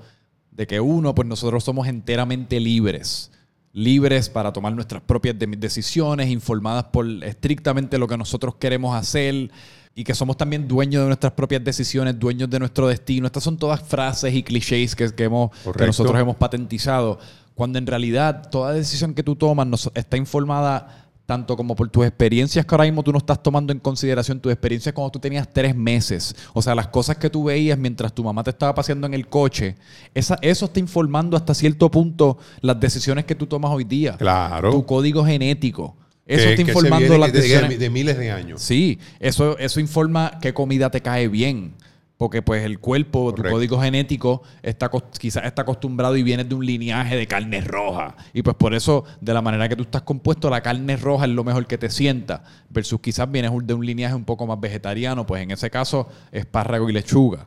[0.50, 3.30] de que uno, pues nosotros somos enteramente libres.
[3.72, 9.52] Libres para tomar nuestras propias de- decisiones, informadas por estrictamente lo que nosotros queremos hacer
[9.94, 13.26] y que somos también dueños de nuestras propias decisiones, dueños de nuestro destino.
[13.26, 17.18] Estas son todas frases y clichés que, que hemos, que nosotros hemos patentizado,
[17.54, 22.04] cuando en realidad toda decisión que tú tomas nos- está informada tanto como por tus
[22.04, 25.48] experiencias que ahora mismo tú no estás tomando en consideración, tus experiencias cuando tú tenías
[25.52, 26.34] tres meses.
[26.54, 29.28] O sea, las cosas que tú veías mientras tu mamá te estaba paseando en el
[29.28, 29.76] coche,
[30.12, 34.16] esa, eso está informando hasta cierto punto las decisiones que tú tomas hoy día.
[34.16, 34.72] Claro.
[34.72, 35.94] Tu código genético.
[36.26, 37.78] Eso Que- está informando las de- de, decisiones.
[37.78, 38.62] de miles de años.
[38.62, 41.74] Sí, eso, eso informa qué comida te cae bien.
[42.16, 46.66] Porque pues el cuerpo, tu código genético, está quizás está acostumbrado y vienes de un
[46.66, 48.14] lineaje de carne roja.
[48.34, 51.30] Y pues por eso, de la manera que tú estás compuesto, la carne roja es
[51.30, 52.44] lo mejor que te sienta.
[52.68, 56.90] Versus quizás vienes de un lineaje un poco más vegetariano, pues en ese caso, espárrago
[56.90, 57.46] y lechuga.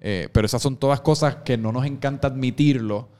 [0.00, 3.10] Eh, pero esas son todas cosas que no nos encanta admitirlo,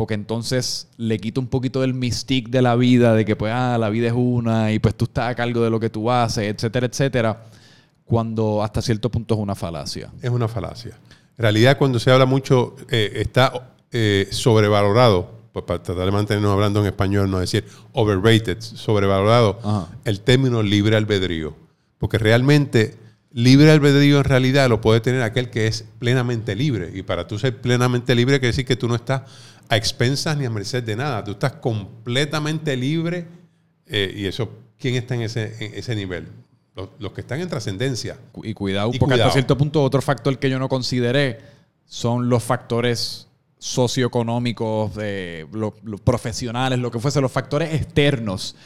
[0.00, 3.76] porque entonces le quita un poquito del mystique de la vida, de que pues, ah,
[3.76, 6.44] la vida es una y pues tú estás a cargo de lo que tú haces,
[6.44, 7.44] etcétera, etcétera,
[8.06, 10.10] cuando hasta cierto punto es una falacia.
[10.22, 10.92] Es una falacia.
[11.36, 16.50] En realidad, cuando se habla mucho, eh, está eh, sobrevalorado, pues para tratar de mantenernos
[16.50, 19.88] hablando en español, no decir overrated, sobrevalorado, Ajá.
[20.06, 21.54] el término libre albedrío.
[21.98, 22.96] Porque realmente,
[23.32, 26.90] libre albedrío en realidad lo puede tener aquel que es plenamente libre.
[26.94, 29.22] Y para tú ser plenamente libre, quiere decir que tú no estás
[29.68, 31.22] a expensas ni a merced de nada.
[31.24, 33.26] Tú estás completamente libre.
[33.86, 36.28] eh, y eso, ¿quién está en ese, en ese nivel?
[36.76, 38.16] Los, los que están en trascendencia.
[38.42, 39.28] Y cuidado, Y porque cuidado.
[39.28, 41.38] hasta cierto punto otro factor que yo no consideré
[41.86, 43.26] son los factores
[43.58, 48.56] socioeconómicos, de los, los profesionales, lo que fuese, los factores externos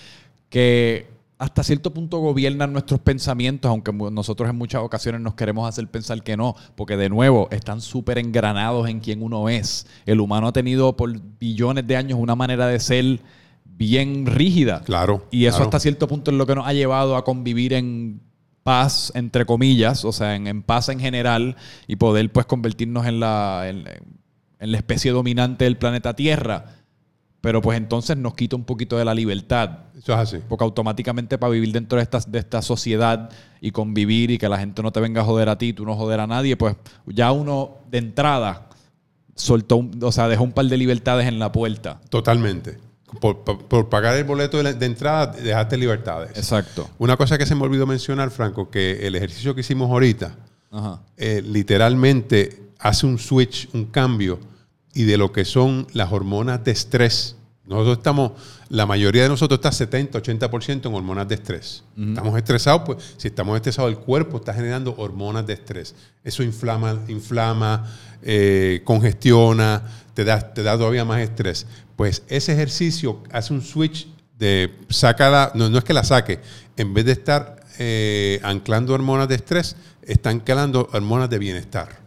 [0.51, 1.07] que
[1.39, 6.23] hasta cierto punto gobiernan nuestros pensamientos, aunque nosotros en muchas ocasiones nos queremos hacer pensar
[6.23, 9.87] que no, porque de nuevo están súper engranados en quien uno es.
[10.07, 13.21] El humano ha tenido por billones de años una manera de ser
[13.65, 14.83] bien rígida.
[14.83, 15.65] Claro, Y eso claro.
[15.69, 18.21] hasta cierto punto es lo que nos ha llevado a convivir en
[18.63, 21.57] paz, entre comillas, o sea, en, en paz en general
[21.87, 23.85] y poder pues convertirnos en la, en,
[24.61, 26.67] en la especie dominante del planeta Tierra.
[27.45, 29.81] Pero pues entonces nos quita un poquito de la libertad.
[29.97, 30.39] Eso es así.
[30.49, 33.31] Porque automáticamente para vivir dentro de esta, de esta sociedad
[33.61, 35.95] y convivir y que la gente no te venga a joder a ti, tú no
[35.95, 36.75] joder a nadie, pues
[37.07, 38.69] ya uno de entrada
[39.37, 42.01] soltó, un- o sea, dejó un par de libertades en la puerta.
[42.09, 42.79] Totalmente.
[43.21, 46.31] Por, por- por pagar el boleto de, la- de entrada, dejaste libertades.
[46.37, 46.89] Exacto.
[46.99, 50.35] Una cosa que se me olvidó mencionar, Franco, que el ejercicio que hicimos ahorita,
[50.73, 51.03] Ajá.
[51.19, 54.39] eh, literalmente hace un switch, un cambio,
[54.95, 57.37] y de lo que son las hormonas de estrés.
[57.67, 58.33] Nosotros estamos,
[58.69, 61.83] la mayoría de nosotros está 70, 80% en hormonas de estrés.
[61.97, 65.95] Estamos estresados, pues si estamos estresados, el cuerpo está generando hormonas de estrés.
[66.23, 67.91] Eso inflama, inflama
[68.23, 69.83] eh, congestiona,
[70.13, 71.67] te da, te da todavía más estrés.
[71.97, 76.41] Pues ese ejercicio hace un switch de saca la, no, no es que la saque,
[76.77, 82.05] en vez de estar eh, anclando hormonas de estrés, está anclando hormonas de bienestar.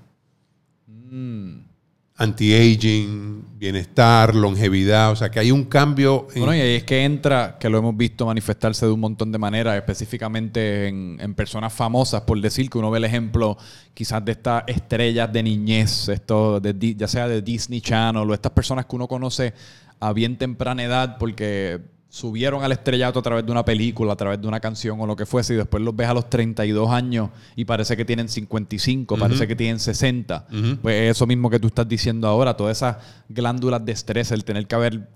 [2.17, 6.27] Anti-aging, bienestar, longevidad, o sea que hay un cambio.
[6.33, 9.31] en- Bueno, y ahí es que entra, que lo hemos visto manifestarse de un montón
[9.31, 13.57] de maneras, específicamente en, en personas famosas, por decir que uno ve el ejemplo
[13.93, 18.51] quizás de estas estrellas de niñez, esto de, ya sea de Disney Channel o estas
[18.51, 19.53] personas que uno conoce
[19.99, 21.79] a bien temprana edad porque
[22.17, 25.15] subieron al estrellato a través de una película, a través de una canción o lo
[25.15, 29.17] que fuese, y después los ves a los 32 años y parece que tienen 55,
[29.17, 30.47] parece que tienen 60.
[30.81, 32.97] Pues eso mismo que tú estás diciendo ahora, todas esas
[33.29, 35.09] glándulas de estrés, el tener que haber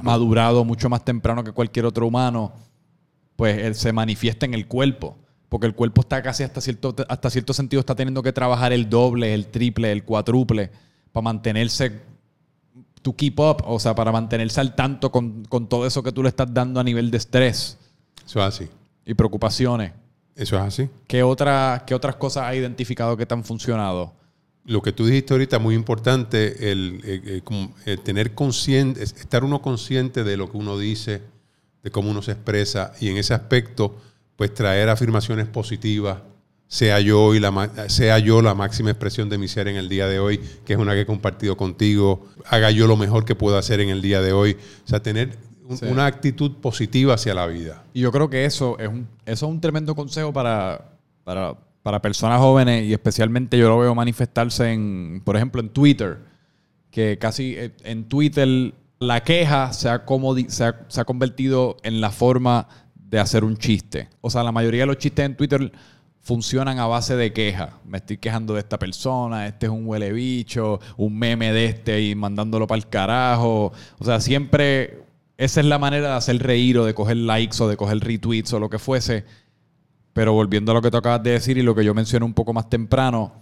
[0.00, 2.54] madurado mucho más temprano que cualquier otro humano,
[3.36, 5.18] pues él se manifiesta en el cuerpo.
[5.50, 8.88] Porque el cuerpo está casi hasta cierto, hasta cierto sentido, está teniendo que trabajar el
[8.88, 10.70] doble, el triple, el cuádruple,
[11.12, 12.00] para mantenerse
[13.06, 16.24] to keep up, o sea, para mantenerse al tanto con, con todo eso que tú
[16.24, 17.78] le estás dando a nivel de estrés
[18.26, 18.68] Eso es así.
[19.04, 19.92] y preocupaciones.
[20.34, 20.90] Eso es así.
[21.06, 24.12] ¿Qué, otra, ¿Qué otras cosas has identificado que te han funcionado?
[24.64, 27.42] Lo que tú dijiste ahorita, muy importante, el,
[28.02, 31.22] tener consciente, es- estar uno consciente de lo que uno dice,
[31.84, 33.94] de cómo uno se expresa, y en ese aspecto,
[34.34, 36.18] pues traer afirmaciones positivas,
[36.68, 40.08] sea yo, y la, sea yo la máxima expresión de mi ser en el día
[40.08, 43.56] de hoy, que es una que he compartido contigo, haga yo lo mejor que puedo
[43.56, 45.36] hacer en el día de hoy, o sea, tener
[45.68, 45.86] un- Sí.
[45.86, 47.84] una actitud positiva hacia la vida.
[47.94, 50.92] Y yo creo que eso es un, eso es un tremendo consejo para,
[51.24, 56.18] para, para personas jóvenes y especialmente yo lo veo manifestarse en, por ejemplo, en Twitter,
[56.90, 60.04] que casi eh, en Twitter la queja se ha,
[60.48, 64.08] se, ha, se ha convertido en la forma de hacer un chiste.
[64.20, 65.70] O sea, la mayoría de los chistes en Twitter
[66.26, 67.78] funcionan a base de queja.
[67.84, 72.02] Me estoy quejando de esta persona, este es un huele bicho, un meme de este
[72.02, 73.72] y mandándolo para el carajo.
[74.00, 75.04] O sea, siempre
[75.38, 78.52] esa es la manera de hacer reír o de coger likes o de coger retweets
[78.52, 79.24] o lo que fuese.
[80.14, 82.34] Pero volviendo a lo que tú acabas de decir y lo que yo mencioné un
[82.34, 83.32] poco más temprano,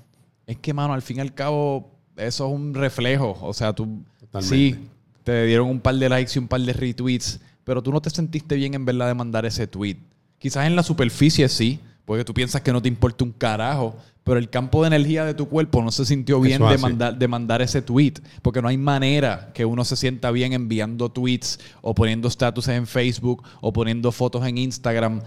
[0.46, 3.38] es que, mano, al fin y al cabo, eso es un reflejo.
[3.40, 4.54] O sea, tú Totalmente.
[4.54, 4.88] sí,
[5.22, 8.10] te dieron un par de likes y un par de retweets, pero tú no te
[8.10, 9.96] sentiste bien en verdad de mandar ese tweet.
[10.38, 14.38] Quizás en la superficie sí, porque tú piensas que no te importa un carajo, pero
[14.38, 17.62] el campo de energía de tu cuerpo no se sintió bien de mandar, de mandar
[17.62, 22.28] ese tweet, porque no hay manera que uno se sienta bien enviando tweets o poniendo
[22.30, 25.20] statuses en Facebook o poniendo fotos en Instagram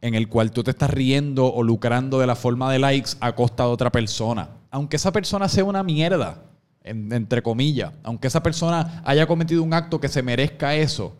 [0.00, 3.34] en el cual tú te estás riendo o lucrando de la forma de likes a
[3.34, 4.50] costa de otra persona.
[4.70, 6.44] Aunque esa persona sea una mierda,
[6.84, 11.16] en- entre comillas, aunque esa persona haya cometido un acto que se merezca eso,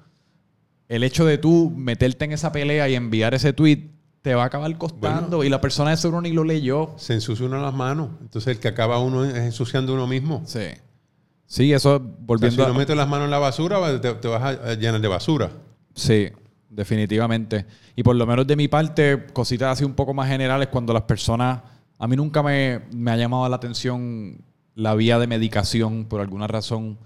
[0.89, 3.89] el hecho de tú meterte en esa pelea y enviar ese tweet
[4.23, 6.95] te va a acabar costando y la persona de seguro ni lo leyó.
[6.97, 8.11] Se ensucia uno las manos.
[8.21, 10.43] Entonces el que acaba uno es ensuciando uno mismo.
[10.45, 10.67] Sí.
[11.47, 14.29] Sí, eso O sea, volviendo si no metes las manos en la basura, te, te
[14.29, 15.51] vas a llenar de basura.
[15.95, 16.29] Sí,
[16.69, 17.65] definitivamente.
[17.97, 21.03] Y por lo menos de mi parte, cositas así un poco más generales, cuando las
[21.03, 21.63] personas,
[21.99, 24.43] a mí nunca me, me ha llamado la atención
[24.75, 26.99] la vía de medicación, por alguna razón,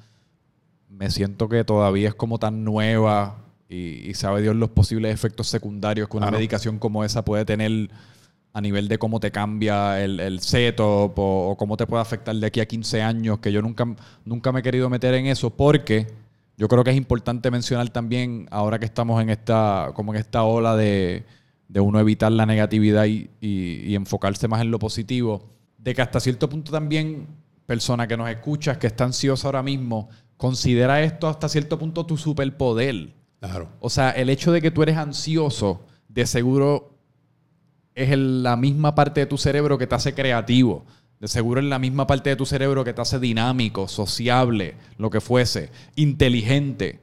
[0.90, 3.41] me siento que todavía es como tan nueva
[3.72, 6.36] y, y sabe Dios los posibles efectos secundarios que una Claro.
[6.38, 7.90] medicación como esa puede tener
[8.54, 12.36] a nivel de cómo te cambia el, el setup o, o cómo te puede afectar
[12.36, 13.86] de aquí a 15 años, que yo nunca,
[14.26, 16.06] nunca me he querido meter en eso porque
[16.58, 20.42] yo creo que es importante mencionar también, ahora que estamos en esta, como en esta
[20.44, 21.24] ola de,
[21.68, 25.48] de uno evitar la negatividad y, y- y enfocarse más en lo positivo,
[25.78, 27.26] de que hasta cierto punto también,
[27.64, 32.18] persona que nos escuchas, que está ansiosa ahora mismo, considera esto hasta cierto punto tu
[32.18, 33.14] superpoder.
[33.42, 33.68] Claro.
[33.80, 36.94] O sea, el hecho de que tú eres ansioso, de seguro
[37.94, 40.84] es el- la misma parte de tu cerebro que te hace creativo.
[41.18, 45.10] De seguro es la misma parte de tu cerebro que te hace dinámico, sociable, lo
[45.10, 47.00] que fuese, inteligente,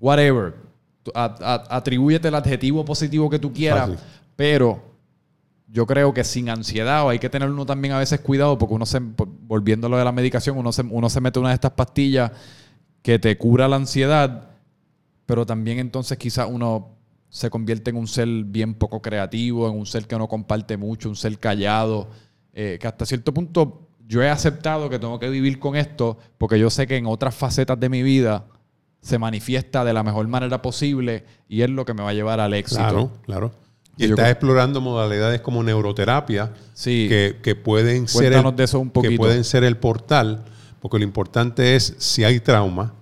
[0.00, 0.54] whatever.
[1.14, 3.98] Atribúyete el adjetivo positivo que tú quieras, Fácil.
[4.36, 4.82] pero
[5.68, 8.74] yo creo que sin ansiedad, o hay que tener uno también a veces cuidado, porque
[8.74, 9.00] uno se,
[9.42, 12.32] volviendo a lo de la medicación, uno se, uno se mete una de estas pastillas
[13.02, 14.50] que te cura la ansiedad,
[15.26, 16.96] pero también entonces quizás uno
[17.28, 21.08] se convierte en un ser bien poco creativo, en un ser que no comparte mucho,
[21.08, 22.08] un ser callado,
[22.52, 26.58] eh, que hasta cierto punto yo he aceptado que tengo que vivir con esto, porque
[26.58, 28.46] yo sé que en otras facetas de mi vida
[29.00, 32.40] se manifiesta de la mejor manera posible y es lo que me va a llevar
[32.40, 32.80] al éxito.
[32.80, 33.52] Claro, claro.
[33.96, 37.06] Y Yo estás explorando modalidades como neuroterapia Sí.
[37.08, 40.44] que, que pueden ser el, de eso un que pueden ser el portal,
[40.80, 42.94] porque lo importante es si hay trauma,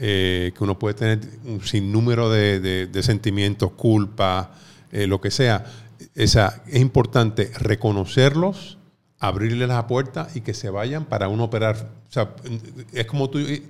[0.00, 4.54] eh, que uno puede tener un sinnúmero de, de- de sentimientos, culpa,
[4.90, 5.64] eh, lo que sea.
[6.14, 8.78] Esa, es importante reconocerlos,
[9.18, 11.90] abrirles la puerta y que se vayan para uno operar.
[12.92, 13.62] Es como tú eh,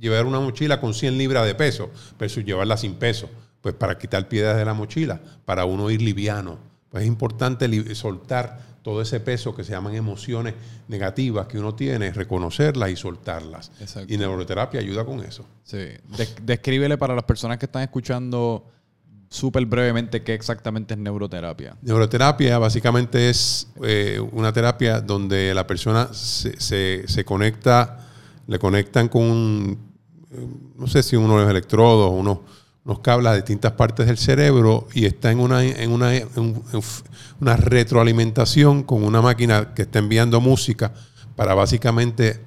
[0.00, 3.28] llevar una mochila con 100 libras de peso versus llevarla sin peso.
[3.60, 6.58] Pues para quitar piedras de la mochila, para uno ir liviano.
[6.90, 10.54] Pues es importante soltar todo ese peso que se llaman emociones
[10.88, 13.72] negativas que uno tiene, reconocerlas y soltarlas.
[13.80, 14.12] Exacto.
[14.12, 15.46] Y neuroterapia ayuda con eso.
[15.64, 15.78] Sí.
[16.16, 18.70] Des- descríbele para las personas que están escuchando
[19.30, 21.76] súper brevemente qué exactamente es neuroterapia.
[21.80, 28.06] Neuroterapia básicamente es eh, una terapia donde la persona se, se- se conecta,
[28.46, 29.78] le conectan con, un,
[30.30, 32.38] eh, no sé si unos electrodos, unos,
[32.84, 36.62] unos cables a distintas partes del cerebro y está en una, en una, en
[37.40, 40.92] una retroalimentación con una máquina que está enviando música
[41.36, 42.40] para básicamente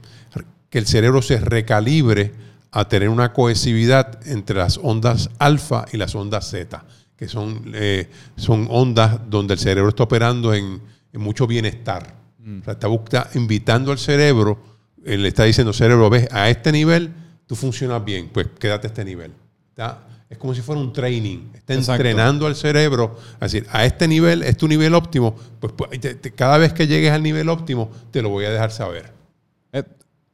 [0.70, 2.34] que el cerebro se recalibre
[2.72, 6.86] a tener una cohesividad entre las ondas alfa y las ondas zeta,
[7.16, 10.82] que son, eh, son ondas donde el cerebro está operando en,
[11.14, 12.16] en mucho bienestar.
[12.62, 14.62] O sea, está, busca- invitando al cerebro,
[15.06, 17.14] eh, le está diciendo, cerebro, ves, a este nivel
[17.48, 19.32] tú funcionas bien, pues quédate a este nivel.
[19.70, 21.50] Está- Es como si fuera un training.
[21.54, 21.94] Está Exacto.
[22.06, 26.16] entrenando al cerebro a decir, a este nivel es tu nivel óptimo, pues, pues, te-
[26.16, 29.14] te- cada vez que llegues al nivel óptimo te lo voy a dejar saber.
[29.72, 29.84] Eh,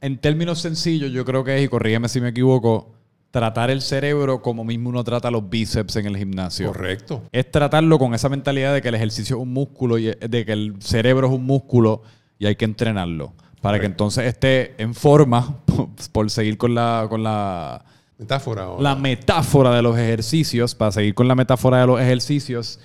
[0.02, 2.92] En términos sencillos, yo creo que es, y corrígeme si me equivoco,
[3.32, 6.68] tratar el cerebro como mismo uno trata los bíceps en el gimnasio.
[6.68, 7.24] Correcto.
[7.32, 10.52] Es tratarlo con esa mentalidad de que el ejercicio es un músculo y de que
[10.52, 12.02] el cerebro es un músculo
[12.38, 13.34] y hay que entrenarlo.
[13.62, 15.60] Para que entonces esté en forma,
[16.12, 17.86] por seguir con la, con la,
[18.18, 18.68] Metáfora.
[18.80, 22.80] la metáfora de los ejercicios, para seguir con la metáfora de los ejercicios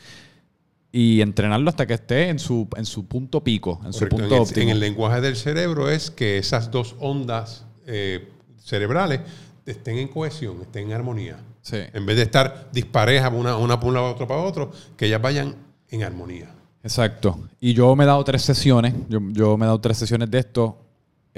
[0.91, 4.33] y entrenarlo hasta que esté en su, en su punto pico, en su punto En
[4.33, 4.63] el, óptimo.
[4.63, 9.21] en el lenguaje del cerebro es que esas dos ondas eh, cerebrales
[9.67, 11.39] estén en cohesión, estén en armonía.
[11.61, 11.77] Sí.
[11.93, 15.21] En vez de estar disparejas una, una para un lado, otro para otro, que ellas
[15.21, 15.57] vayan
[15.91, 16.51] en armonía.
[16.83, 17.39] Exacto.
[17.61, 18.95] Y yo me he dado tres sesiones.
[19.09, 20.79] Yo, yo me he dado tres sesiones de esto.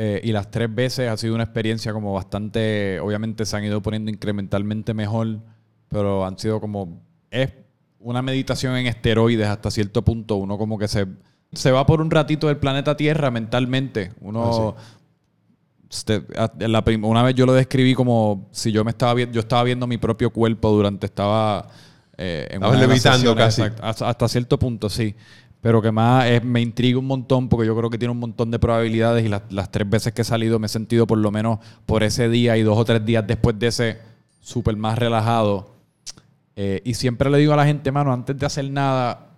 [0.02, 2.98] Eh, y las tres veces ha sido una experiencia como bastante.
[3.00, 5.40] Obviamente se han ido poniendo incrementalmente mejor.
[5.88, 7.02] Pero han sido como.
[7.30, 7.52] Es
[7.98, 10.36] una meditación en esteroides hasta cierto punto.
[10.36, 11.06] Uno como que se,
[11.52, 14.12] se va por un ratito del planeta Tierra mentalmente.
[14.20, 14.74] Uno.
[15.90, 19.12] este, a- en la prim- una vez yo lo describí como si yo me estaba
[19.14, 21.66] viendo, yo estaba viendo mi propio cuerpo durante estaba
[22.16, 23.62] eh, en levitando casi.
[23.82, 25.14] hasta cierto punto, sí.
[25.60, 28.50] Pero que más es- me intriga un montón porque yo creo que tiene un montón
[28.50, 31.30] de probabilidades y las, las tres veces que he salido me he sentido por lo
[31.30, 33.98] menos por ese día y dos o tres días después de ese
[34.40, 35.70] súper más relajado.
[36.56, 39.28] Eh, y siempre le digo a la gente, mano, antes de hacer nada,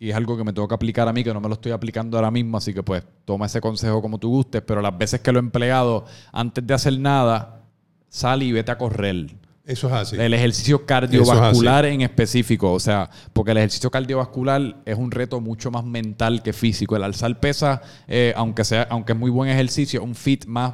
[0.00, 1.72] y es algo que me tengo que aplicar a mí, que no me lo estoy
[1.72, 5.20] aplicando ahora mismo, así que pues toma ese consejo como tú gustes, pero las veces
[5.20, 7.62] que lo he empleado, antes de hacer nada,
[8.08, 9.34] sal y vete a correr.
[9.68, 10.16] Eso es así.
[10.16, 15.70] El ejercicio cardiovascular en específico, o sea, porque el ejercicio cardiovascular es un reto mucho
[15.70, 16.96] más mental que físico.
[16.96, 20.72] El alzar pesa, eh, aunque sea, aunque es muy buen ejercicio, un fit más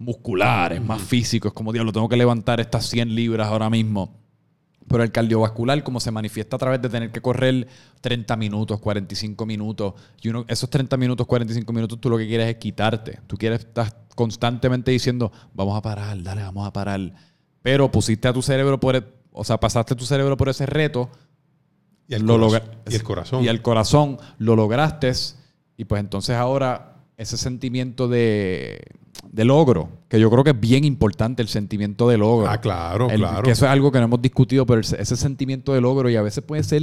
[0.00, 4.18] muscular, es más físico, es como, diablo, tengo que levantar estas 100 libras ahora mismo.
[4.88, 7.68] Pero el cardiovascular, como se manifiesta a través de tener que correr
[8.00, 12.48] 30 minutos, 45 minutos, y uno, esos 30 minutos, 45 minutos, tú lo que quieres
[12.48, 13.20] es quitarte.
[13.28, 17.12] Tú quieres estar constantemente diciendo, vamos a parar, dale, vamos a parar.
[17.62, 21.08] Pero pusiste a tu cerebro por, e- o sea, pasaste tu cerebro por ese reto.
[22.08, 23.44] Y el, lo corazón, y el corazón.
[23.44, 25.12] Y el corazón lo lograste.
[25.76, 28.80] Y pues entonces ahora ese sentimiento de,
[29.30, 32.48] de logro, que yo creo que es bien importante el sentimiento de logro.
[32.50, 33.42] Ah, claro, El- claro.
[33.42, 36.22] Que eso es algo que no hemos discutido, pero ese, sentimiento de logro y a
[36.22, 36.82] veces puede ser,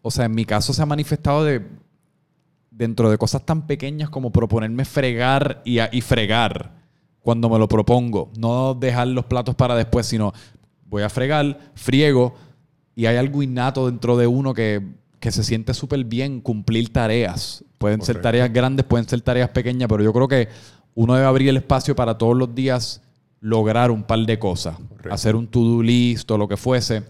[0.00, 1.66] o sea, en mi caso se ha manifestado de
[2.70, 6.81] dentro de cosas tan pequeñas como proponerme fregar y, y fregar
[7.22, 8.30] cuando me lo propongo.
[8.38, 10.32] No dejar los platos para después, sino
[10.86, 12.34] voy a fregar, friego
[12.94, 14.82] y hay algo innato dentro de uno que,
[15.20, 17.64] que se siente súper bien cumplir tareas.
[17.78, 20.48] Pueden ser tareas grandes, pueden ser tareas pequeñas, pero yo creo que
[20.94, 23.00] uno debe abrir el espacio para todos los días
[23.40, 24.76] lograr un par de cosas.
[24.76, 25.12] Correcto.
[25.14, 27.02] Hacer un to-do list o lo que fuese.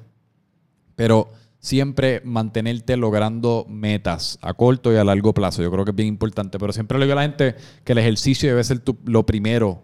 [0.94, 5.62] Pero siempre mantenerte logrando metas a corto y a largo plazo.
[5.62, 6.58] Yo creo que es bien importante.
[6.58, 9.82] Pero siempre le digo a la gente que el ejercicio debe ser tu- lo primero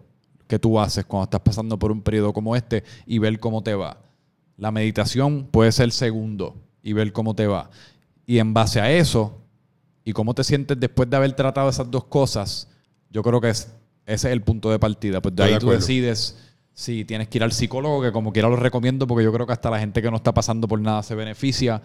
[0.49, 3.75] que tú haces cuando estás pasando por un periodo como este y ver cómo te
[3.75, 4.01] va.
[4.57, 7.69] La meditación puede ser segundo y ver cómo te va.
[8.25, 9.37] Y en base a eso
[10.03, 12.67] y cómo te sientes después de haber tratado esas dos cosas,
[13.11, 13.71] yo creo que es,
[14.07, 15.21] ese es el punto de partida.
[15.21, 16.35] Pues de ahí de tú decides
[16.73, 19.53] si tienes que ir al psicólogo, que como quiera lo recomiendo, porque yo creo que
[19.53, 21.79] hasta la gente que no está pasando por nada se beneficia.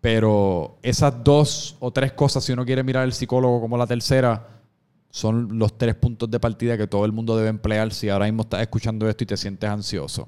[0.00, 4.61] Pero esas dos o tres cosas, si uno quiere mirar al psicólogo como la tercera,
[5.12, 8.42] son los tres puntos de partida que todo el mundo debe emplear si ahora mismo
[8.42, 10.26] estás escuchando esto y te sientes ansioso.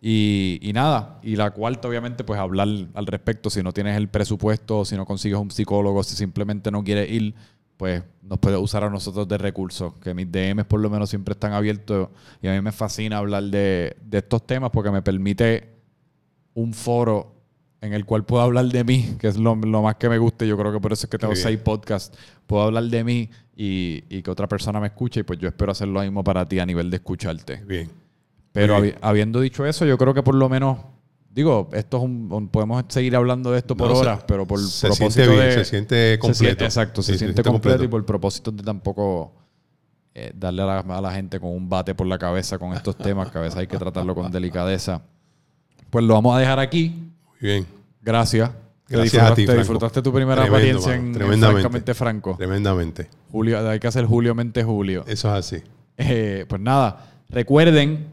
[0.00, 4.06] Y, y nada, y la cuarta obviamente pues hablar al respecto, si no tienes el
[4.08, 7.34] presupuesto, si no consigues un psicólogo, si simplemente no quieres ir,
[7.76, 11.32] pues nos puedes usar a nosotros de recursos, que mis DMs por lo menos siempre
[11.32, 15.74] están abiertos y a mí me fascina hablar de, de estos temas porque me permite
[16.54, 17.34] un foro
[17.80, 20.44] en el cual puedo hablar de mí, que es lo, lo más que me gusta.
[20.44, 22.16] Yo creo que por eso es que tengo seis podcasts.
[22.46, 23.30] Puedo hablar de mí
[23.60, 26.46] y, y que otra persona me escuche y pues yo espero hacer lo mismo para
[26.48, 27.56] ti a nivel de escucharte.
[27.66, 27.90] Bien.
[28.52, 30.78] Pero habiendo dicho eso, yo creo que por lo menos,
[31.28, 34.46] digo, esto es un, un- podemos seguir hablando de esto por No, se- horas, pero
[34.46, 35.52] por se propósito siente bien, de...
[35.54, 36.44] se siente se completo.
[36.44, 39.32] siente- exacto, se, Sí, siente, completo, y por propósito de tampoco
[40.14, 42.96] eh, darle a la, a la gente con un bate por la cabeza con estos
[42.98, 45.02] temas, que a veces hay que tratarlo con delicadeza.
[45.90, 46.88] Pues lo vamos a dejar aquí.
[47.26, 47.66] Muy bien.
[48.02, 48.50] Gracias.
[48.88, 49.58] Gracias a ti, disfrutaste, Franco.
[49.60, 51.60] disfrutaste tu primera Tremendo, apariencia mano, en, en tremendamente.
[51.60, 52.34] Francamente Franco.
[52.36, 53.10] Tremendamente.
[53.30, 55.04] Julio, hay que hacer Julio Mente Julio.
[55.06, 55.62] Eso es así.
[55.96, 58.06] Eh, pues nada, recuerden,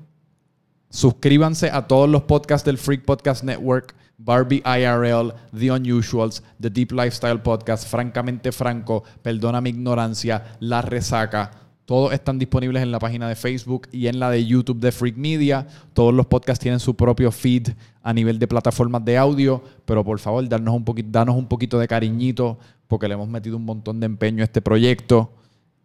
[0.89, 6.91] suscríbanse a todos los podcasts del Freak Podcast Network, Barbie IRL, The Unusuals, The Deep
[6.91, 11.51] Lifestyle Podcast, Francamente Franco, Perdona mi ignorancia, La Resaca.
[11.85, 15.17] Todos están disponibles en la página de Facebook y en la de YouTube de Freak
[15.17, 15.67] Media.
[15.93, 17.69] Todos los podcasts tienen su propio feed
[18.01, 21.87] a nivel de plataformas de audio, pero por favor, darnos un danos un poquito de
[21.87, 22.57] cariñito
[22.87, 25.31] porque le hemos metido un montón de empeño a este proyecto.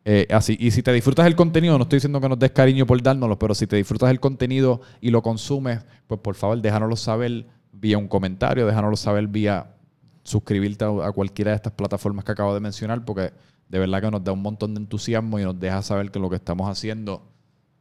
[0.07, 2.87] Eh, así, y si te disfrutas el contenido, no estoy diciendo que nos des cariño
[2.87, 6.97] por dárnoslo, pero si te disfrutas el contenido y lo consumes, pues por favor déjanoslo
[6.97, 9.75] saber vía un comentario, déjanoslo saber vía
[10.23, 13.33] suscribirte a cualquiera de estas plataformas que acabo de mencionar, porque
[13.71, 16.29] de verdad que nos da un montón de entusiasmo y nos deja saber que lo
[16.29, 17.23] que estamos haciendo,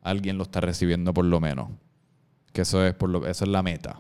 [0.03, 1.69] alguien lo está recibiendo por lo menos.
[2.53, 3.99] Que eso es, por lo, eso es la meta.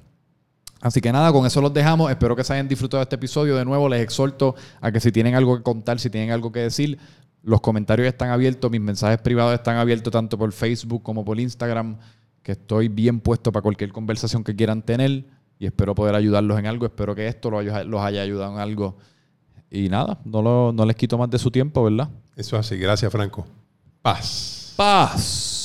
[0.81, 2.11] Así que nada, con eso los dejamos.
[2.11, 3.55] Espero que se hayan disfrutado de este episodio.
[3.55, 6.59] De nuevo, les exhorto a que si tienen algo que contar, si tienen algo que
[6.59, 6.99] decir,
[7.41, 11.97] los comentarios están abiertos, mis mensajes privados están abiertos tanto por Facebook como por Instagram,
[12.43, 15.25] que estoy bien puesto para cualquier conversación que quieran tener
[15.57, 16.85] y espero poder ayudarlos en algo.
[16.85, 18.97] Espero que esto los haya ayudado en algo.
[19.71, 22.09] Y nada, no, lo, no les quito más de su tiempo, ¿verdad?
[22.35, 22.77] Eso así.
[22.77, 23.45] Gracias, Franco.
[24.01, 24.73] Paz.
[24.75, 25.58] Paz.